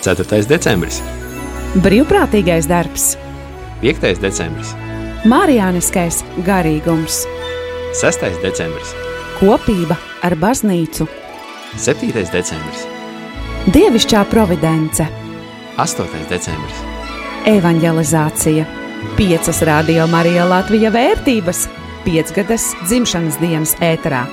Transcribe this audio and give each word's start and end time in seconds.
4. 0.00 0.46
decembris, 0.48 1.02
Brīvprātīgais 1.84 2.64
darbs, 2.64 3.18
5. 3.82 4.16
decembris, 4.22 4.72
Mārijāniskais 5.28 6.22
garīgums, 6.46 7.26
6. 8.00 8.24
decembris, 8.40 8.94
kopība 9.36 9.98
ar 10.24 10.38
baznīcu, 10.40 11.04
7. 11.76 12.16
decembris, 12.32 12.86
dievišķā 13.76 14.24
providence, 14.32 15.04
8. 15.76 16.26
decembris, 16.32 16.80
evanģelizācija, 17.52 18.64
piecas 19.20 19.60
radio 19.68 20.08
Marija 20.08 20.48
Latvija 20.48 20.96
vērtības, 20.96 21.66
piecgadas 22.08 22.72
dzimšanas 22.86 23.36
dienas 23.44 23.76
ēterā. 23.84 24.24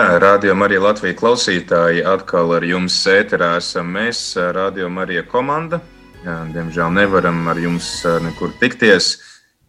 Jā, 0.00 0.14
Radio 0.16 0.54
Marija 0.56 0.80
Latvija 0.80 1.12
klausītāji 1.12 2.00
atkal 2.08 2.54
ar 2.56 2.64
jums 2.64 2.94
ēterā 3.10 3.50
esam 3.58 3.90
mēs, 3.92 4.22
Radio 4.56 4.88
Marija 4.88 5.20
komanda. 5.28 5.82
Jā, 6.24 6.38
diemžēl 6.54 6.94
nevaram 6.96 7.42
ar 7.52 7.60
jums 7.60 7.90
nekur 8.24 8.54
tikties 8.62 9.10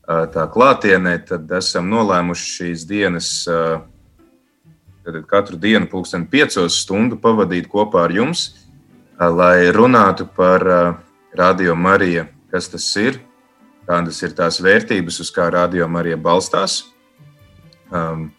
tā 0.08 0.48
klātienē, 0.54 1.18
tad 1.28 1.52
esam 1.60 1.92
nolēmuši 1.92 2.48
šīs 2.54 2.88
dienas, 2.88 3.34
tad 5.04 5.20
katru 5.28 5.60
dienu 5.60 5.92
pulksten 5.92 6.24
piecos 6.32 6.80
stundu 6.86 7.20
pavadīt 7.20 7.68
kopā 7.68 8.08
ar 8.08 8.16
jums, 8.16 8.48
lai 9.20 9.68
runātu 9.76 10.32
par 10.32 10.64
Radio 11.36 11.76
Marija, 11.76 12.30
kas 12.54 12.72
tas 12.72 12.88
ir, 13.04 13.20
kādas 13.84 14.24
ir 14.24 14.40
tās 14.40 14.64
vērtības, 14.64 15.26
uz 15.26 15.36
kā 15.36 15.52
Radio 15.52 15.92
Marija 15.92 16.16
balstās. 16.16 16.86
Um, 17.92 18.30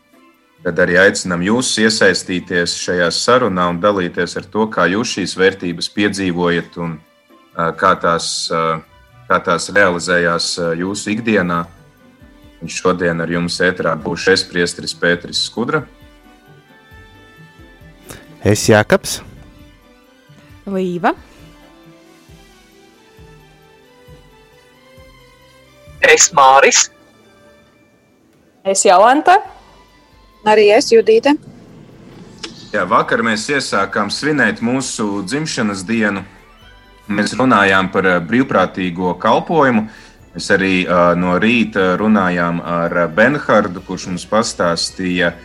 Tad 0.62 0.78
arī 0.78 0.94
aicinām 1.02 1.42
jūs 1.42 1.72
iesaistīties 1.82 2.76
šajā 2.78 3.08
sarunā 3.10 3.64
un 3.72 3.80
dalīties 3.82 4.36
ar 4.38 4.44
to, 4.46 4.68
kā 4.70 4.86
jūs 4.92 5.16
šīs 5.16 5.32
vērtības 5.34 5.88
piedzīvojat 5.90 6.76
un 6.84 6.92
kā 7.80 7.90
tās, 7.98 8.28
kā 9.26 9.38
tās 9.42 9.66
realizējās 9.74 10.52
jūsu 10.78 11.16
ikdienā. 11.16 11.64
Un 12.62 12.70
šodien 12.70 13.18
ar 13.24 13.30
jums 13.34 13.56
ēterā 13.58 13.96
būšu 13.98 14.36
es, 14.36 14.44
Priesteris 14.46 14.94
Pēteris 14.94 15.40
Skudra. 15.48 15.82
Es 18.46 18.62
Jākaps. 18.70 19.18
Līva. 20.70 21.10
Es 26.06 26.28
Māris. 26.34 26.84
Es 28.62 28.86
Jolanta. 28.86 29.40
Arī 30.42 30.72
es 30.74 30.88
Judīte. 30.90 31.36
Jā, 32.72 32.82
vakar 32.88 33.20
mēs 33.22 33.44
iesākām 33.52 34.08
svinēt 34.10 34.62
mūsu 34.64 35.22
dzimšanas 35.28 35.84
dienu. 35.86 36.24
Mēs 37.12 37.34
runājām 37.38 37.92
par 37.92 38.04
brīvprātīgo 38.26 39.14
kalpošanu. 39.22 39.86
Mēs 40.32 40.50
arī 40.54 40.86
uh, 40.86 41.14
no 41.14 41.36
rīta 41.36 41.96
runājām 42.00 42.60
ar 42.64 43.08
Benhardu, 43.12 43.80
kurš 43.84 44.06
mums 44.08 44.24
pastāstīja 44.26 45.32
uh, 45.36 45.38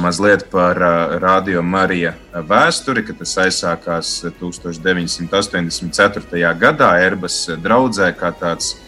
mazliet 0.00 0.48
par 0.50 0.76
uh, 0.80 1.18
Radio 1.20 1.62
Marija 1.62 2.14
vēsturi, 2.32 3.04
ka 3.04 3.12
tas 3.20 3.36
aizsākās 3.44 4.24
1984. 4.40 6.56
gadā 6.64 6.90
Erbas 7.04 7.44
draudzē 7.60 8.16
kā 8.16 8.32
tāds 8.40 8.80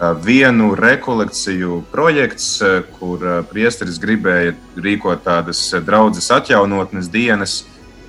vienu 0.00 0.74
rekolekciju 0.74 1.82
projekts, 1.92 2.60
kur 2.98 3.24
priesteris 3.50 3.98
gribēja 4.00 4.54
rīkot 4.76 5.24
tādas 5.24 5.60
draudzes 5.84 6.30
atjaunotnes 6.32 7.10
dienas. 7.12 7.64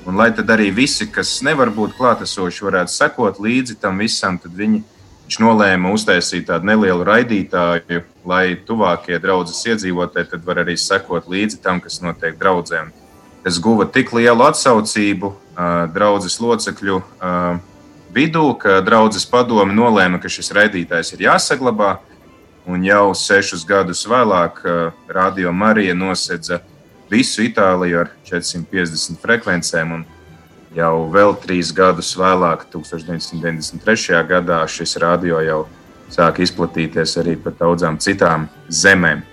Un, 0.07 0.15
lai 0.17 0.31
tad 0.33 0.49
arī 0.49 0.71
visi, 0.73 1.05
kas 1.11 1.41
nevar 1.45 1.69
būt 1.69 1.93
klātesoši, 1.97 2.63
varētu 2.65 2.93
sekot 2.93 3.37
līdzi 3.43 3.75
tam 3.83 3.99
visam, 4.01 4.39
tad 4.41 4.55
viņi, 4.57 4.79
viņš 5.27 5.37
nolēma 5.43 5.91
uztaisīt 5.93 6.47
tādu 6.47 6.71
nelielu 6.71 7.05
raidītāju, 7.05 8.01
lai 8.25 8.55
tuvākie 8.65 9.19
draudzes 9.21 9.61
iedzīvotāji 9.69 10.31
tad 10.31 10.47
var 10.47 10.63
arī 10.63 10.77
sekot 10.79 11.27
līdzi 11.29 11.61
tam, 11.61 11.83
kas 11.83 11.99
notiek 12.01 12.39
draudzēm. 12.39 12.89
Tas 13.43 13.59
guva 13.61 13.85
tik 13.89 14.13
lielu 14.13 14.47
atsaucību 14.47 15.35
draudzes 15.93 16.39
locekļu 16.41 17.01
vidū, 18.13 18.53
ka 18.59 18.79
draudzes 18.85 19.25
padome 19.29 19.73
nolēma, 19.75 20.19
ka 20.21 20.29
šis 20.31 20.51
raidītājs 20.55 21.13
ir 21.15 21.27
jāsaglabā. 21.27 21.97
Un 22.69 22.83
jau 22.85 23.15
sešus 23.17 23.63
gadus 23.65 24.03
vēlāk 24.05 24.61
Radio 25.09 25.51
Marija 25.51 25.95
nosedza 25.97 26.59
visu 27.09 27.41
Itāliju 27.47 28.03
ar 28.03 28.11
450 28.29 29.17
frekvencēm. 29.23 29.95
Un 29.97 30.05
jau 30.75 30.93
vēl 31.11 31.35
trīs 31.41 31.73
gadus 31.75 32.13
vēlāk, 32.19 32.67
1993. 32.73 34.21
gadā, 34.29 34.61
šis 34.69 34.95
radio 35.01 35.41
jau 35.43 35.65
sāka 36.11 36.43
izplatīties 36.45 37.17
arī 37.21 37.35
par 37.39 37.55
daudzām 37.59 37.97
citām 38.03 38.47
zemēm. 38.69 39.25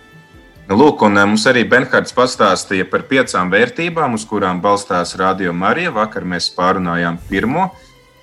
Nu, 0.69 0.77
lūk, 0.77 1.01
un 1.07 1.17
mums 1.17 1.47
arī 1.49 1.63
Benhards 1.65 2.13
pastāstīja 2.13 2.85
par 2.91 3.07
piecām 3.09 3.49
vērtībām, 3.53 4.19
uz 4.19 4.27
kurām 4.29 4.61
balstās 4.61 5.15
Radio 5.17 5.55
Marija. 5.57 5.95
Vakar 5.97 6.27
mēs 6.29 6.51
pārunājām 6.53 7.17
pirmo, 7.31 7.71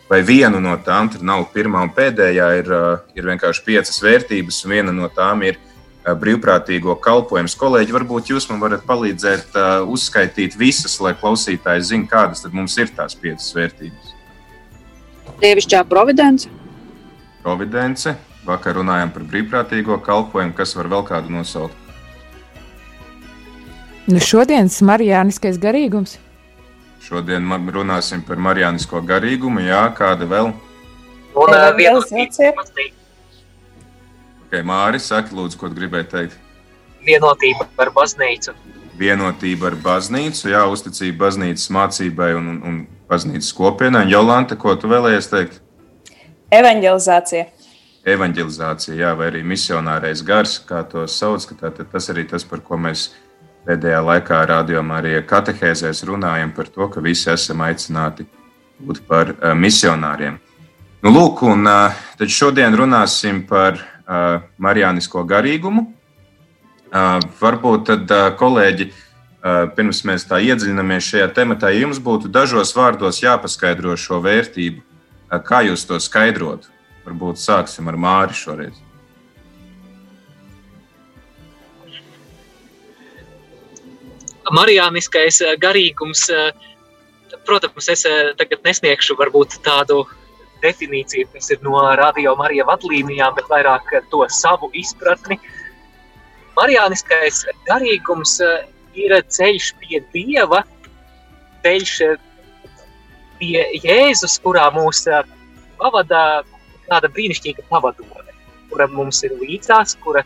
vai 0.09 0.21
vienu 0.25 0.59
no 0.61 0.75
tām, 0.85 1.09
tur 1.11 1.23
nav 1.25 1.47
pirmā 1.53 1.83
un 1.85 1.93
pēdējā, 1.95 2.49
ir, 2.61 2.73
ir 3.17 3.29
vienkārši 3.31 3.63
piecas 3.65 4.01
vērtības, 4.03 4.63
un 4.65 4.75
viena 4.75 4.93
no 4.95 5.09
tām 5.13 5.45
ir 5.47 5.57
brīvprātīgo 6.05 6.93
kalpojumu. 7.01 7.49
Kolēģi, 7.57 7.95
varbūt 7.95 8.29
jūs 8.29 8.45
man 8.51 8.61
varat 8.61 8.85
palīdzēt 8.85 9.57
uzskaitīt 9.89 10.57
visas, 10.59 10.99
lai 11.01 11.15
klausītāji 11.17 11.87
zinātu, 11.89 12.11
kādas 12.11 12.45
tad 12.45 12.53
mums 12.53 12.77
ir 12.77 12.93
tās 12.93 13.17
piecas 13.17 13.49
vērtības. 13.57 14.13
Dievišķā 15.41 15.81
providence. 15.89 16.51
Providence. 17.43 18.15
Vakar 18.45 18.77
runājām 18.77 19.09
par 19.09 19.23
brīvprātīgo 19.25 19.97
kalpošanu, 20.05 20.53
kas 20.53 20.75
var 20.77 20.91
vēl 20.91 21.01
kādu 21.07 21.33
nosaukt. 21.33 21.81
Nu 24.05 24.21
šodienas 24.21 24.77
marijāniskais 24.85 25.57
garīgums. 25.57 26.19
Šodien 27.05 27.45
runāsim 27.69 28.23
par 28.25 28.39
marijānisko 28.41 29.01
garīgumu. 29.05 29.61
Jā, 29.61 29.83
kāda 29.93 30.25
vēl? 30.25 30.47
Un 31.37 31.51
uh, 31.53 31.67
vienotība. 31.77 32.63
Okay, 34.45 34.63
Māri, 34.65 35.01
saki, 35.03 35.35
lūdzu, 35.37 35.59
ko 35.61 35.69
gribēji 35.69 36.07
teikt? 36.13 36.39
Vienotība 37.05 37.67
ar 37.83 37.91
baznīcu. 37.93 38.55
Vienotība 38.97 39.69
ar 39.69 39.75
baznīcu, 39.83 40.47
jā, 40.49 40.63
uzticība 40.71 41.27
baznīcas 41.27 41.67
mācībai 41.75 42.31
un, 42.39 42.47
un, 42.53 42.57
un 42.65 42.79
baznīcas 43.11 43.51
kopienai. 43.53 44.07
Jolanta, 44.09 44.57
ko 44.57 44.73
tu 44.79 44.89
vēlējies 44.89 45.29
teikt? 45.29 45.59
Evangelizācija. 46.55 47.51
Evangelizācija, 48.15 48.95
jā, 48.97 49.11
vai 49.19 49.29
arī 49.29 49.43
misionārais 49.45 50.25
gars, 50.25 50.57
kā 50.65 50.81
to 50.89 51.05
sauc. 51.11 51.45
Tā, 51.59 51.69
tas 51.83 52.09
arī 52.13 52.25
tas, 52.31 52.47
par 52.47 52.65
ko 52.65 52.79
mēs 52.81 53.11
pēdējā 53.65 54.01
laikā 54.05 54.41
rādījumā 54.49 54.99
arī 55.01 55.13
katehēzēs 55.27 56.03
runājam 56.07 56.53
par 56.55 56.69
to, 56.71 56.87
ka 56.91 57.03
visi 57.03 57.29
esam 57.33 57.63
aicināti 57.65 58.27
būt 58.79 59.01
par 59.09 59.33
uh, 59.33 59.53
misionāriem. 59.57 60.37
Nu, 61.05 61.11
lūk, 61.13 61.43
un 61.45 61.67
uh, 61.69 61.95
tad 62.19 62.31
šodien 62.33 62.75
runāsim 62.77 63.43
par 63.49 63.79
uh, 63.79 64.45
marijānisko 64.61 65.25
garīgumu. 65.27 65.87
Uh, 66.95 67.19
varbūt 67.41 67.85
tad, 67.89 68.13
uh, 68.13 68.29
kolēģi, 68.39 68.89
uh, 68.91 69.65
pirms 69.75 70.03
mēs 70.07 70.27
tā 70.29 70.39
iedziļināmies 70.45 71.11
šajā 71.11 71.29
tematā, 71.35 71.73
ja 71.73 71.85
jums 71.85 72.01
būtu 72.03 72.31
dažos 72.31 72.73
vārdos 72.77 73.21
jāpaskaidro 73.23 73.97
šo 73.99 74.21
vērtību, 74.25 74.81
uh, 74.81 75.39
kā 75.43 75.65
jūs 75.67 75.87
to 75.89 75.99
skaidrotu. 76.01 76.71
Varbūt 77.05 77.41
sāksim 77.41 77.91
ar 77.91 77.99
Māri 78.01 78.37
šoreiz. 78.37 78.84
Marijāniskais 84.53 85.41
garīgums, 85.61 86.27
protams, 87.47 87.89
es 87.89 88.05
tagad 88.37 88.61
nesniegšu 88.65 89.17
varbūt 89.17 89.57
tādu 89.65 90.03
definīciju, 90.61 91.27
kas 91.33 91.49
ir 91.53 91.63
no 91.65 91.79
radio 91.97 92.35
Marija 92.37 92.65
vadlīnijām, 92.67 93.35
bet 93.37 93.49
vairāk 93.49 93.89
to 94.11 94.25
savu 94.29 94.69
izpratni. 94.73 95.39
Marijāniskais 96.55 97.43
garīgums 97.67 98.37
ir 98.95 99.15
ceļš 99.37 99.71
pie 99.81 100.01
Dieva, 100.13 100.61
ceļš 101.65 101.95
pie 103.39 103.65
Jēzus, 103.83 104.37
kurā 104.43 104.69
mūs 104.75 105.03
pavada 105.79 106.21
tāda 106.85 107.09
brīnišķīga 107.11 107.65
pavadone, 107.69 108.35
kura 108.69 108.87
mums 108.93 109.23
ir 109.25 109.33
līdzās, 109.41 109.97
kura 110.03 110.23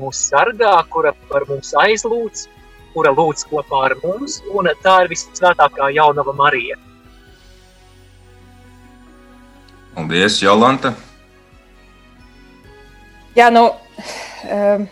mūs 0.00 0.26
sargā, 0.32 0.74
kura 0.90 1.14
par 1.30 1.46
mums 1.48 1.72
aizlūdz, 1.78 2.48
kura 2.94 3.12
lūdz 3.14 3.46
kopā 3.50 3.86
ar 3.88 3.96
mums, 4.04 4.40
un 4.52 4.70
tā 4.84 5.02
ir 5.04 5.12
visvētākā 5.12 5.90
jaunava 5.96 6.34
Marija. 6.36 6.78
Paldies, 9.92 10.38
Jolanta! 10.40 10.94
Jā, 13.36 13.50
nu, 13.52 13.66
um, 14.52 14.86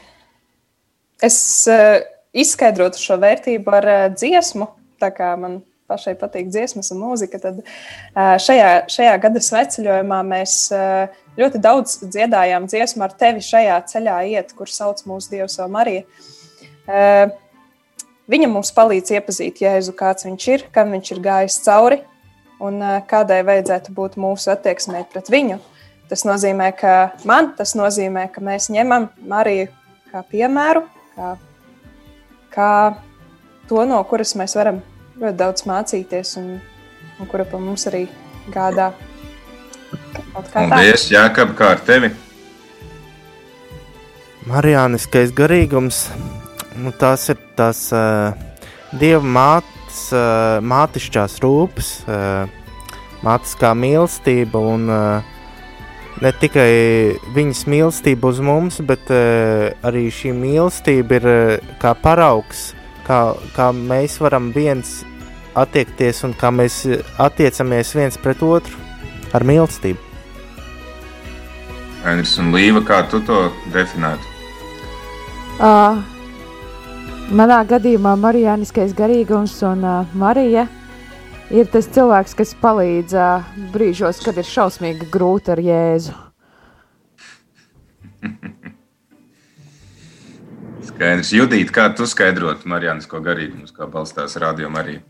es 1.24 1.38
uh, 1.68 1.98
izskaidrotu 2.36 3.00
šo 3.00 3.16
vērtību 3.20 3.74
ar 3.80 3.88
uh, 3.88 4.04
dziesmu, 4.12 4.68
tā 5.00 5.10
kā 5.16 5.32
man 5.40 5.58
pašai 5.90 6.14
patīk 6.20 6.48
dziesmas 6.52 6.92
un 6.94 7.00
mūzika, 7.02 7.40
tad 7.42 7.60
uh, 7.60 8.36
šajā, 8.40 8.70
šajā 8.92 9.16
gada 9.24 9.42
sveceļojumā 9.44 10.20
mēs 10.28 10.56
ļoti 11.40 11.60
daudz 11.64 11.98
dziedājām 12.04 12.68
dziesmu 12.70 13.04
ar 13.08 13.16
tevi 13.20 13.44
šajā 13.44 13.80
ceļā 13.92 14.18
iet, 14.34 14.52
kur 14.56 14.70
sauc 14.72 15.00
mūsu 15.08 15.32
Dievs 15.34 15.58
jau 15.60 15.68
Marija. 15.72 16.04
Viņa 18.30 18.46
mums 18.46 18.70
palīdz 18.76 19.10
iepazīt 19.16 19.64
Jēzu, 19.64 19.96
kāds 19.98 20.26
viņš 20.28 20.44
ir, 20.52 20.64
kam 20.74 20.92
viņš 20.94 21.08
ir 21.16 21.20
gājis 21.24 21.58
cauri 21.64 22.00
un 22.62 22.78
kādai 23.10 23.40
vajadzētu 23.46 23.94
būt 23.96 24.16
mūsu 24.20 24.52
attieksmē 24.52 25.02
pret 25.10 25.30
viņu. 25.32 25.58
Tas 26.10 26.22
nozīmē, 26.26 26.68
ka 26.78 26.94
man 27.26 27.52
tas 27.58 27.74
nozīmē, 27.78 28.28
ka 28.34 28.42
mēs 28.44 28.68
ņemam 28.74 29.08
Mariju 29.30 29.68
kā 30.10 30.22
piemēru, 30.30 30.82
kā, 31.14 31.34
kā 32.54 32.70
to, 33.70 33.82
no 33.86 34.00
kuras 34.10 34.34
mēs 34.38 34.56
varam 34.58 34.80
ļoti 35.20 35.38
daudz 35.38 35.66
mācīties, 35.70 36.34
un, 36.40 36.56
un 37.18 37.30
kura 37.30 37.46
pa 37.46 37.60
mums 37.62 37.86
arī 37.90 38.04
gādā. 38.50 38.90
Paldies, 40.52 41.08
Jākab, 41.10 41.54
kā 41.58 41.74
ar 41.76 41.82
tevi? 41.86 42.10
Marijāniskais 44.50 45.34
garīgums, 45.36 46.08
nu, 46.80 46.92
tās 46.96 47.28
ir 47.32 47.38
tās 47.58 47.88
uh, 47.94 48.32
dieva 48.96 49.22
mātes, 49.24 50.00
uh, 50.14 50.58
mātišķās 50.64 51.38
rūpes, 51.44 51.92
uh, 52.08 52.48
mātes 53.26 53.54
kā 53.60 53.72
mīlestība 53.76 54.62
un 54.72 54.88
uh, 54.90 55.38
ne 56.24 56.32
tikai 56.40 56.70
viņas 57.36 57.64
mīlestība 57.70 58.32
uz 58.32 58.42
mums, 58.44 58.80
bet 58.86 59.12
uh, 59.12 59.70
arī 59.86 60.08
šī 60.14 60.34
mīlestība 60.36 61.20
ir 61.20 61.30
uh, 61.30 61.72
kā 61.82 61.94
paraugs, 62.02 62.70
kā, 63.08 63.22
kā 63.56 63.70
mēs 63.76 64.20
varam 64.22 64.50
viens 64.56 65.00
attiekties 65.58 66.22
un 66.26 66.36
kā 66.38 66.52
mēs 66.54 66.84
attiecamies 67.18 67.96
viens 67.98 68.20
pret 68.20 68.42
otru 68.46 68.78
ar 69.34 69.46
mīlestību. 69.46 70.06
Andris 72.08 72.38
un 72.40 72.54
Līva, 72.54 72.80
kā 72.86 73.02
tu 73.12 73.20
to 73.28 73.42
definētu? 73.74 74.24
Uh, 75.60 75.98
manā 77.30 77.60
gadījumā 77.68 78.16
Marijāniskais 78.18 78.92
garīgums 78.96 79.54
un 79.66 79.84
uh, 79.86 80.06
Marija 80.18 80.66
ir 81.54 81.66
tas 81.70 81.86
cilvēks, 81.90 82.34
kas 82.38 82.54
palīdz 82.62 83.14
uh, 83.14 83.44
brīžos, 83.74 84.20
kad 84.24 84.38
ir 84.40 84.46
šausmīgi 84.46 85.06
grūti 85.12 85.50
ar 85.54 85.60
Jēzu. 85.62 86.12
Skaidrs, 90.90 91.30
Judīt, 91.36 91.70
kā 91.74 91.84
tu 91.96 92.04
skaidrotu 92.10 92.68
Marijānisko 92.70 93.20
garīgumu, 93.24 93.66
kā 93.76 93.86
balstās 93.90 94.36
radio 94.42 94.68
Marija? 94.72 95.00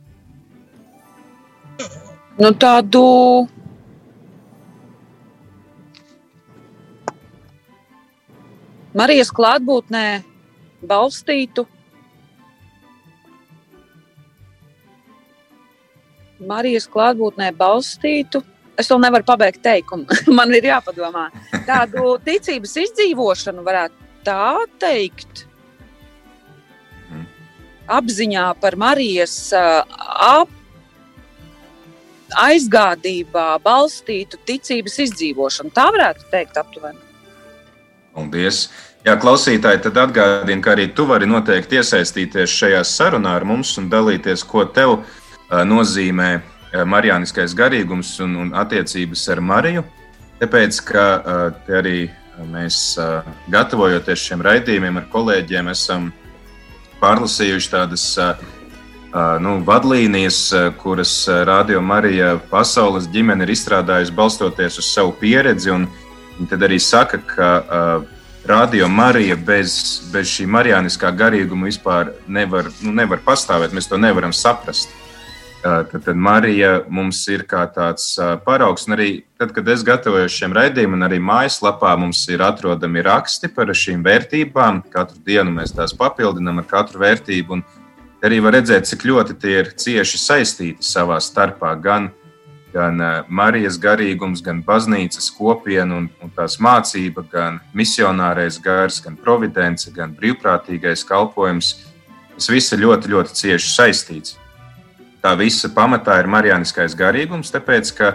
Nu, 2.41 2.53
tādu 2.57 3.05
Marijas 8.97 9.31
klātbūtnē 9.35 10.05
balstītu. 10.87 11.67
Marijas 16.49 16.89
klātbūtnē 16.91 17.51
balstītu. 17.57 18.43
Es 18.81 18.89
vēl 18.89 19.03
nevaru 19.03 19.27
pabeigt 19.29 19.61
teikumu. 19.65 20.07
Man 20.39 20.55
ir 20.57 20.71
jāpadomā. 20.71 21.29
Tādu 21.69 22.17
ticības 22.25 22.77
izdzīvošanu 22.87 23.65
varētu 23.67 24.09
tā 24.25 24.55
teikt. 24.81 25.45
Mhm. 27.11 27.27
Apziņā 27.99 28.47
par 28.63 28.79
Marijas 28.81 29.37
ap, 29.53 30.53
aizgādībā 32.41 33.49
balstītu 33.65 34.41
ticības 34.47 35.01
izdzīvošanu. 35.07 35.75
Tā 35.77 35.91
varētu 35.93 36.31
teikt 36.33 36.61
aptuveni. 36.61 37.03
Paldies! 38.15 38.69
Jā, 39.01 39.15
klausītāji, 39.17 39.81
tad 39.87 39.97
atgādinu, 39.97 40.61
ka 40.61 40.75
arī 40.75 40.85
tu 40.93 41.07
vari 41.09 41.25
noteikti 41.25 41.79
iesaistīties 41.81 42.53
šajā 42.53 42.83
sarunā 42.85 43.33
ar 43.39 43.47
mums 43.49 43.71
un 43.81 43.87
dalīties, 43.89 44.43
ko 44.45 44.67
tev 44.69 44.99
uh, 44.99 45.20
nozīmē 45.51 46.31
uh, 46.39 46.85
marijāniskais 46.87 47.55
garīgums 47.59 48.15
un, 48.25 48.37
un 48.45 48.55
attiecības 48.55 49.27
ar 49.35 49.43
Mariju. 49.43 49.85
Tāpēc, 50.41 50.81
ka 50.89 51.05
uh, 51.19 51.75
arī 51.81 52.09
mēs, 52.51 52.79
uh, 53.01 53.27
gatavojoties 53.53 54.29
šiem 54.31 54.45
raidījumiem 54.47 55.03
ar 55.03 55.11
kolēģiem, 55.13 55.69
esam 55.75 56.09
pārlasījuši 57.01 57.71
tādas 57.73 58.07
uh, 58.21 58.35
nu, 59.43 59.59
vadlīnijas, 59.67 60.39
kuras 60.79 61.13
Radio 61.49 61.81
Marija 61.83 62.37
pasaules 62.51 63.09
ģimene 63.11 63.45
ir 63.45 63.55
izstrādājusi 63.57 64.15
balstoties 64.15 64.79
uz 64.79 64.93
savu 64.95 65.13
pieredzi. 65.19 65.73
Viņi 65.75 66.49
tad 66.53 66.63
arī 66.63 66.79
saka, 66.81 67.19
ka 67.35 67.51
uh, 67.61 68.21
Radio 68.47 68.89
Marija 68.89 69.37
bez, 69.37 70.01
bez 70.13 70.31
šī 70.31 70.47
marijāniskā 70.49 71.11
garīguma 71.13 71.69
vispār 71.69 72.15
nevar, 72.29 72.71
nu, 72.81 72.95
nevar 72.97 73.21
pastāvēt. 73.27 73.75
Mēs 73.77 73.91
to 73.91 73.99
nevaram 74.01 74.33
saprast. 74.33 74.95
Tad, 75.61 75.91
tad 75.93 76.17
Marija 76.17 76.79
mums 76.89 77.19
ir 77.29 77.43
kā 77.49 77.67
tāds 77.69 78.15
paraugs. 78.47 78.87
Un 78.89 78.97
arī 78.97 79.09
tad, 79.37 79.51
kad 79.53 79.67
es 79.69 79.83
gatavojos 79.85 80.33
šiem 80.33 80.55
raidījumiem, 80.57 81.03
arī 81.05 81.19
mājaslapā 81.21 81.93
mums 82.01 82.23
ir 82.33 82.41
atrodami 82.47 83.05
raksti 83.05 83.51
par 83.53 83.69
šīm 83.69 84.01
vērtībām. 84.07 84.81
Katru 84.93 85.21
dienu 85.27 85.53
mēs 85.59 85.75
tās 85.77 85.93
papildinām 85.97 86.63
ar 86.63 86.71
katru 86.71 87.03
vērtību. 87.05 87.59
Un 87.59 88.25
arī 88.25 88.41
var 88.41 88.57
redzēt, 88.57 88.89
cik 88.89 89.05
ļoti 89.11 89.37
tie 89.43 89.59
ir 89.59 89.75
cieši 89.77 90.23
saistīti 90.23 90.91
savā 90.93 91.21
starpā. 91.21 91.75
Gan 91.85 92.09
gan 92.73 93.01
Marijas 93.29 93.79
garīgums, 93.83 94.43
gan 94.45 94.61
baznīcas 94.67 95.31
kopiena 95.35 95.97
un, 95.99 96.09
un 96.23 96.33
tās 96.35 96.59
mācība, 96.63 97.25
gan 97.33 97.59
misionārais 97.77 98.61
gars, 98.63 99.01
gan 99.03 99.17
providence, 99.19 99.91
gan 99.95 100.15
brīvprātīgais 100.17 101.05
kalpojums. 101.09 101.73
Tas 102.37 102.49
viss 102.53 102.73
ir 102.73 102.85
ļoti, 102.85 103.11
ļoti 103.13 103.37
cieši 103.43 103.75
saistīts. 103.75 104.39
Tā 105.21 105.35
visa 105.37 105.69
pamatā 105.69 106.17
ir 106.23 106.29
marijāniskais 106.33 106.97
garīgums, 106.97 107.53
tāpēc 107.53 107.93
ka 107.97 108.15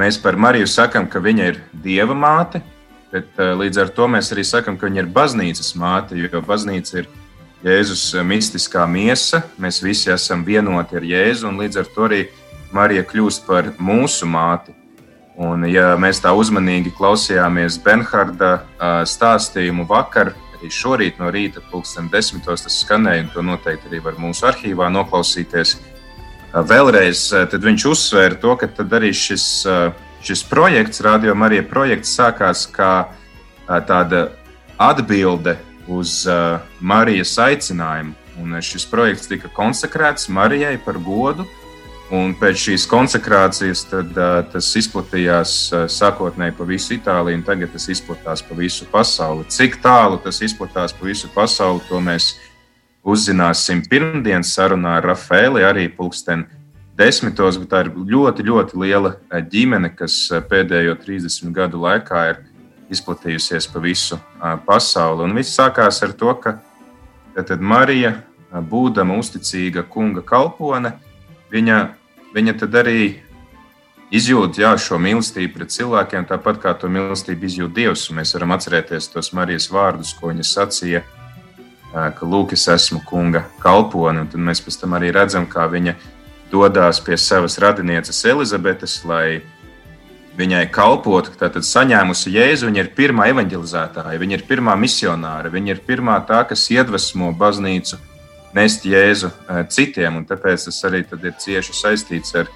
mēs 0.00 0.16
par 0.22 0.38
Mariju 0.40 0.68
sakām, 0.70 1.08
ka 1.10 1.20
viņa 1.20 1.48
ir 1.50 1.60
dieva 1.84 2.16
māte, 2.16 2.62
bet 3.12 3.36
eh, 3.36 3.52
līdz 3.60 3.82
ar 3.84 3.94
to 3.96 4.08
mēs 4.08 4.32
arī 4.32 4.46
sakām, 4.48 4.78
ka 4.80 4.88
viņa 4.88 5.04
ir 5.04 5.10
baznīcas 5.12 5.74
māte, 5.76 6.16
jo 6.16 6.42
baznīca 6.46 7.02
ir 7.02 7.10
Jēzus 7.60 8.14
mistiskā 8.24 8.86
miesa. 8.88 9.42
Mēs 9.60 9.82
visi 9.84 10.08
esam 10.08 10.46
vienoti 10.46 10.96
ar 10.96 11.04
Jēzu 11.04 11.50
un 11.50 11.60
līdz 11.60 11.82
ar 11.82 11.90
to 11.92 12.06
arī 12.06 12.20
Marija 12.72 13.04
kļūst 13.04 13.44
par 13.44 13.74
mūsu 13.76 14.24
māti. 14.24 14.72
Un, 15.40 15.66
ja 15.68 15.92
mēs 16.00 16.22
tā 16.24 16.32
uzmanīgi 16.36 16.92
klausījāmies 16.96 17.78
Benharda 17.84 18.62
stāstījumu 19.08 19.86
vakar, 19.88 20.32
arī 20.56 20.72
šorīt 20.72 21.20
no 21.20 21.30
rīta, 21.32 21.62
pulksten 21.70 22.08
desmitos 22.12 22.64
tas 22.66 22.80
skanēja, 22.82 23.26
un 23.26 23.30
to 23.34 23.44
noteikti 23.44 23.88
arī 23.88 24.02
var 24.04 24.18
mūsu 24.20 24.48
arhīvā 24.50 24.90
noklausīties. 24.92 25.76
Vēlreiz 26.50 27.28
tad 27.30 27.62
viņš 27.62 27.86
uzsvēra 27.92 28.38
to, 28.42 28.56
ka 28.58 28.68
arī 28.98 29.12
šis, 29.14 29.44
šis 30.26 30.42
projekts, 30.50 31.02
Radio 31.06 31.34
Marija 31.38 31.62
projekts, 31.62 32.16
sākās 32.18 32.64
kā 32.74 33.12
tāda 33.86 34.30
atbilde 34.80 35.54
uz 35.86 36.24
Marijas 36.80 37.36
aicinājumu. 37.38 38.16
Un 38.40 38.58
šis 38.64 38.86
projekts 38.88 39.28
tika 39.30 39.50
konsekrēts 39.54 40.30
Marijai 40.32 40.78
par 40.82 40.98
godu, 40.98 41.46
Un 42.10 42.32
pēc 42.34 42.58
šīs 42.58 42.88
konsekrācijas 42.90 43.84
tad, 43.86 44.16
uh, 44.18 44.40
tas 44.50 44.66
izplatījās 44.80 45.52
uh, 45.70 45.84
sākotnēji 45.86 46.56
pa 46.58 46.64
visu 46.66 46.96
Itāliju, 46.96 47.38
un 47.38 47.44
tagad 47.46 47.70
tas 47.70 47.86
izplatās 47.92 48.42
pa 48.42 48.56
visu 48.58 48.88
pasauli. 48.90 49.46
Cik 49.46 49.78
tālu 49.84 50.18
tas 50.24 50.40
izplatās 50.42 50.94
pa 50.96 51.06
visu 51.06 51.30
pasauli, 51.30 51.84
to 51.86 52.00
mēs 52.02 52.32
uzzināsim 53.04 53.82
pirmdienas 53.88 54.54
sarunā 54.56 54.98
ar 54.98 55.10
Rafaeli, 55.12 55.64
arī 55.64 55.88
pulksten 55.92 56.46
desmitos, 56.98 57.58
bet 57.60 57.70
tā 57.72 57.84
ir 57.84 57.92
ļoti, 57.94 58.44
ļoti 58.44 58.80
liela 58.80 59.14
ģimene, 59.30 59.92
kas 59.96 60.16
pēdējo 60.50 60.98
30 61.00 61.54
gadu 61.56 61.80
laikā 61.80 62.24
ir 62.32 62.42
izplatījusies 62.90 63.70
pa 63.72 63.80
visu 63.80 64.18
pasauli. 64.66 65.24
Un 65.24 65.38
viss 65.38 65.56
sākās 65.56 66.02
ar 66.04 66.12
to, 66.12 66.34
ka 66.42 66.58
tad 67.38 67.60
Marija, 67.60 68.18
būdama 68.50 69.16
uzticīga 69.20 69.86
kunga 69.88 70.24
kalpone, 70.26 70.96
viņa 71.54 71.80
viņa 72.34 72.56
tad 72.62 72.76
arī 72.82 73.02
izjūt 74.14 74.58
jā, 74.62 74.72
šo 74.78 74.98
mīlestību 75.02 75.54
pret 75.56 75.74
cilvēkiem, 75.74 76.26
tāpat 76.30 76.60
kā 76.62 76.74
to 76.78 76.90
mīlestību 76.92 77.46
izjūt 77.46 77.74
Dievs. 77.76 78.08
Mēs 78.14 78.34
varam 78.36 78.54
atcerēties 78.56 79.10
tos 79.12 79.32
Marijas 79.36 79.70
vārdus, 79.72 80.12
ko 80.18 80.32
viņa 80.32 80.46
sacīja, 80.46 81.02
ka 81.92 82.26
Lūk, 82.26 82.54
es 82.54 82.68
esmu 82.70 83.02
kunga 83.06 83.44
kalpone. 83.62 84.26
Tad 84.30 84.40
mēs 84.40 84.62
pēc 84.62 84.80
tam 84.82 84.94
arī 84.98 85.10
redzam, 85.14 85.46
kā 85.50 85.66
viņa 85.70 85.96
dodas 86.50 87.00
pie 87.02 87.18
savas 87.18 87.58
radinieces 87.62 88.24
Elizabetes, 88.26 89.00
lai 89.04 89.40
viņai 90.38 90.64
kalpotu. 90.72 91.34
Tātad 91.38 91.66
saņēmusi 91.66 92.34
Jēzu, 92.36 92.70
viņa 92.70 92.84
ir 92.84 92.92
pirmā 92.96 93.30
evanģelizētāja, 93.34 94.20
viņa 94.22 94.38
ir 94.38 94.46
pirmā 94.48 94.76
misionāra, 94.78 95.50
viņa 95.52 95.74
ir 95.74 95.82
pirmā 95.86 96.20
tā, 96.28 96.44
kas 96.48 96.68
iedvesmo 96.72 97.32
baznīcu 97.38 97.98
nest 98.56 98.86
Jēzu 98.86 99.30
citiem, 99.70 100.22
tāpēc 100.26 100.68
tas 100.68 100.80
arī 100.88 101.04
ir 101.04 101.34
cieši 101.38 101.76
saistīts 101.76 102.34
ar, 102.38 102.50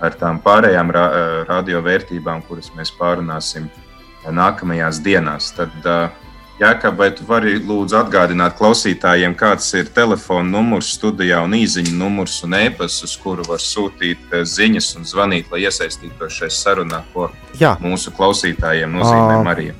ar 0.00 0.16
tām 0.20 0.40
pārējām 0.44 0.92
ra 0.96 1.04
radiovērtībām, 1.48 2.42
kuras 2.48 2.72
mēs 2.76 2.92
pārunāsim 2.96 3.68
nākamajās 4.24 5.00
dienās. 5.04 5.52
Tad, 5.56 5.72
Jākab, 6.60 6.98
vai 7.00 7.08
tu 7.16 7.24
vari 7.24 7.54
lūdzu 7.56 7.96
atgādināt 7.96 8.58
klausītājiem, 8.58 9.32
kāds 9.32 9.70
ir 9.78 9.86
telefona 9.96 10.58
numurs 10.58 10.90
studijā 10.92 11.38
un 11.40 11.54
īsiņa 11.56 11.94
numurs 11.96 12.34
un 12.44 12.58
e-pasts, 12.58 13.06
uz 13.06 13.14
kuru 13.22 13.46
var 13.48 13.62
sūtīt 13.64 14.34
ziņas 14.44 14.90
un 15.00 15.08
zvanīt, 15.08 15.48
lai 15.48 15.62
iesaistītos 15.64 16.36
šajā 16.36 16.52
sarunā, 16.58 17.00
ko 17.14 17.30
Jā. 17.56 17.78
mūsu 17.80 18.12
klausītājiem 18.12 18.92
nozīmē 18.92 19.38
uh, 19.38 19.46
Marija? 19.46 19.78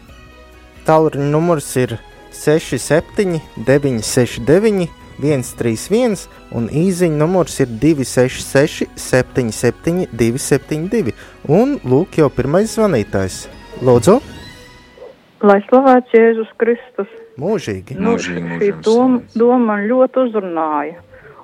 Tālruņa 0.88 1.28
numurs 1.36 1.68
ir 1.76 1.98
67, 2.32 3.42
969, 3.68 4.88
131, 5.20 6.26
un 6.56 6.72
īsiņa 6.72 7.20
numurs 7.26 7.60
ir 7.60 7.76
266, 7.76 8.88
77, 8.96 10.08
272. 10.16 11.12
Un 11.44 11.76
lūk, 11.84 12.22
jau 12.24 12.32
pirmais 12.32 12.72
zvanītājs. 12.72 13.42
Lūdzu! 13.84 14.22
Lai 15.40 15.56
slavēts 15.64 16.12
Jēzus 16.12 16.50
Kristus. 16.60 17.12
Mūžīgi. 17.40 17.94
Nu, 17.96 18.18
šī 18.20 18.74
doma, 18.84 19.22
doma 19.32 19.60
man 19.70 19.86
ļoti 19.88 20.26
uzrunāja. 20.26 20.98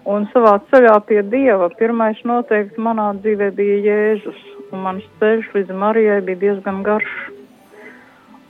Un 0.06 0.26
savā 0.34 0.58
ceļā 0.68 0.98
pie 1.08 1.22
Dieva 1.24 1.70
pirmais 1.78 2.20
noteikti 2.28 2.82
manā 2.82 3.08
dzīvē 3.22 3.48
bija 3.56 3.78
Jēzus. 3.86 4.42
Un 4.68 4.84
mans 4.84 5.06
ceļš 5.22 5.48
līdz 5.54 5.72
Marijai 5.80 6.18
bija 6.26 6.42
diezgan 6.42 6.82
garš. 6.84 7.14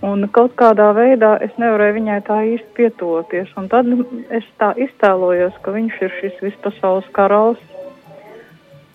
Un 0.06 0.26
kaut 0.34 0.56
kādā 0.58 0.90
veidā 0.98 1.36
es 1.46 1.54
nevarēju 1.62 1.96
viņai 2.00 2.18
tā 2.26 2.40
īsti 2.56 2.74
pietuvoties. 2.80 3.54
Un 3.60 3.70
tad 3.70 3.86
es 4.34 4.50
tā 4.58 4.72
iztēlojos, 4.82 5.54
ka 5.62 5.76
viņš 5.78 6.02
ir 6.08 6.18
šis 6.18 6.42
vispasaules 6.48 7.06
karalis. 7.14 7.62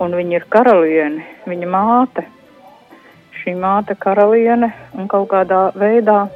Un 0.04 0.20
viņa 0.20 0.40
ir 0.42 0.52
karaliene, 0.52 1.26
viņa 1.48 1.72
māte 1.72 2.28
šī 3.42 3.56
māte 3.58 3.98
karaliene 4.00 4.72
un 4.94 5.10
kaut 5.12 5.30
kādā 5.34 5.68
veidā 5.76 6.24
e, 6.28 6.32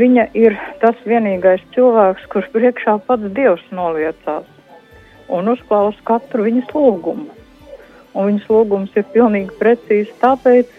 viņa 0.00 0.30
ir 0.38 0.56
tas 0.82 0.96
vienīgais 1.08 1.64
cilvēks, 1.74 2.28
kurš 2.32 2.50
priekšā 2.54 2.98
pats 3.06 3.32
Dievs 3.36 3.66
noliecās 3.74 4.48
un 5.30 5.48
uzklausa 5.52 6.02
katru 6.04 6.44
viņas 6.46 6.74
lūgumu. 6.74 7.28
Un 8.10 8.26
viņas 8.26 8.48
lūgums 8.50 8.96
ir 8.98 9.06
pilnīgi 9.14 9.54
precīzi 9.60 10.14
tāpēc 10.22 10.70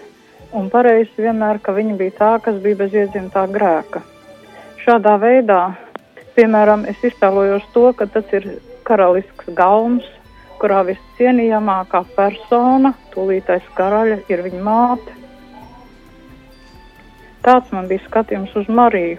un 0.58 0.68
pareizi 0.72 1.24
vienmēr, 1.24 1.62
ka 1.64 1.76
viņa 1.76 1.96
bija 2.00 2.18
tā, 2.18 2.32
kas 2.44 2.58
bija 2.64 2.82
bez 2.84 2.96
iedzimtā 2.96 3.46
grēka. 3.54 4.04
Šādā 4.84 5.16
veidā, 5.22 5.62
piemēram, 6.36 6.84
es 6.92 7.00
iztēlojos 7.08 7.68
to, 7.76 7.92
ka 7.96 8.10
tas 8.12 8.28
ir 8.36 8.48
karalisks 8.88 9.54
galms, 9.56 10.08
kurā 10.62 10.84
viscienījamākā 10.86 12.04
persona, 12.16 12.94
tūlītais 13.16 13.66
karaļa, 13.78 14.22
ir 14.30 14.46
viņa 14.46 14.64
māte. 14.66 15.18
Tāds 17.42 17.74
man 17.74 17.90
bija 17.90 18.06
skatījums 18.06 18.54
uz 18.60 18.70
Mariju, 18.70 19.18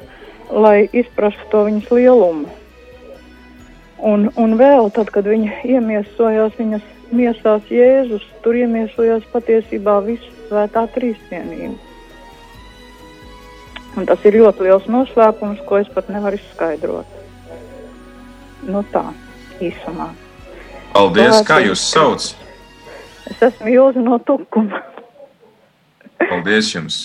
lai 0.55 0.87
izprastu 0.95 1.49
to 1.51 1.65
viņas 1.67 1.91
lielumu. 1.91 2.51
Un, 4.03 4.29
un 4.39 4.57
vēl 4.59 4.91
tad, 4.95 5.11
kad 5.15 5.27
viņa 5.31 5.63
iemiesojās 5.67 6.55
viņas 6.59 6.87
miesās 7.15 7.69
Jēzus, 7.71 8.25
tur 8.43 8.59
iemiesojās 8.59 9.27
patiesībā 9.35 10.01
visu 10.07 10.31
svētā 10.49 10.87
trīsvienība. 10.95 11.79
Un 13.99 14.09
tas 14.09 14.23
ir 14.25 14.39
ļoti 14.41 14.67
liels 14.67 14.89
noslēpums, 14.89 15.63
ko 15.69 15.83
es 15.83 15.91
pat 15.93 16.09
nevaru 16.11 16.39
izskaidrot. 16.41 17.19
Nu 18.67 18.83
tā, 18.95 19.05
īsumā. 19.61 20.09
Paldies, 20.93 21.41
kā 21.49 21.59
jūs 21.65 21.83
sauc? 21.89 22.29
Es 23.31 23.41
esmu 23.49 23.73
Jūza 23.73 24.03
no 24.05 24.19
Tukuma. 24.27 24.83
Paldies 26.21 26.69
jums! 26.75 26.99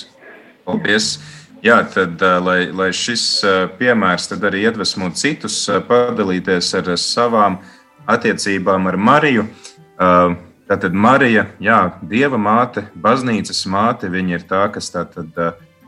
Paldies! 0.68 1.18
Jā, 1.66 1.80
tad, 1.90 2.22
lai, 2.44 2.68
lai 2.70 2.90
šis 2.94 3.24
piemērs 3.80 4.30
arī 4.38 4.68
iedvesmo 4.68 5.10
citus, 5.18 5.64
padalīties 5.88 6.70
ar 6.78 6.92
savām 7.02 7.58
attiecībām 8.08 8.92
ar 8.92 8.98
Mariju. 8.98 9.48
Tātad 10.68 10.94
Marija, 10.94 11.48
jā, 11.64 11.80
Dieva 12.04 12.38
māte, 12.38 12.84
baznīcas 13.00 13.64
māte, 13.72 14.12
viņa 14.12 14.36
ir 14.36 14.46
tā, 14.50 14.66
kas 14.72 14.92
tātad 14.94 15.32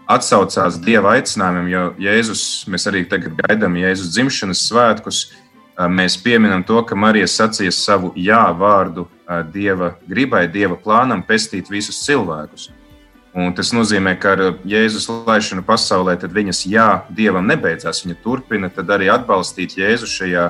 atsaucās 0.10 0.80
Dieva 0.82 1.18
aicinājumam, 1.18 1.68
jo 1.70 1.84
Jēzus, 2.02 2.44
mēs 2.72 2.88
arī 2.90 3.04
tagad 3.12 3.38
gaidām 3.44 3.76
Jēzus 3.78 4.16
dzimšanas 4.16 4.64
svētkus, 4.72 5.22
mēs 5.88 6.18
pieminam 6.20 6.64
to, 6.64 6.82
ka 6.84 6.96
Marija 6.96 7.28
sacīja 7.30 7.72
savu 7.72 8.12
jā 8.18 8.42
vārdu 8.58 9.08
Dieva 9.54 9.94
gribai, 10.10 10.48
Dieva 10.52 10.76
plānam 10.76 11.24
pestīt 11.24 11.70
visus 11.72 12.02
cilvēkus. 12.04 12.72
Un 13.38 13.54
tas 13.54 13.70
nozīmē, 13.72 14.16
ka 14.20 14.34
ar 14.34 14.42
Jēzus 14.68 15.06
laišanu 15.28 15.62
pasaulē 15.64 16.18
viņas 16.20 16.66
jā 16.66 17.06
Dievam 17.14 17.46
nebeidzās. 17.48 18.02
Viņa 18.04 18.18
turpina 18.24 18.72
arī 18.74 19.08
atbalstīt 19.14 19.78
Jēzu 19.78 20.10
šajā 20.10 20.50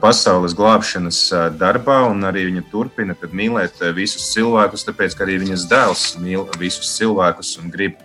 pasaules 0.00 0.54
glābšanas 0.54 1.32
darbā, 1.58 2.04
un 2.10 2.22
arī 2.28 2.44
viņa 2.50 2.62
turpina 2.70 3.16
mīlēt 3.16 3.80
visus 3.96 4.30
cilvēkus, 4.34 4.84
tāpēc 4.86 5.16
ka 5.16 5.24
arī 5.24 5.40
viņas 5.42 5.66
dēls 5.68 6.04
mīl 6.20 6.46
visus 6.60 6.92
cilvēkus 6.98 7.56
un 7.62 7.72
grib 7.72 7.98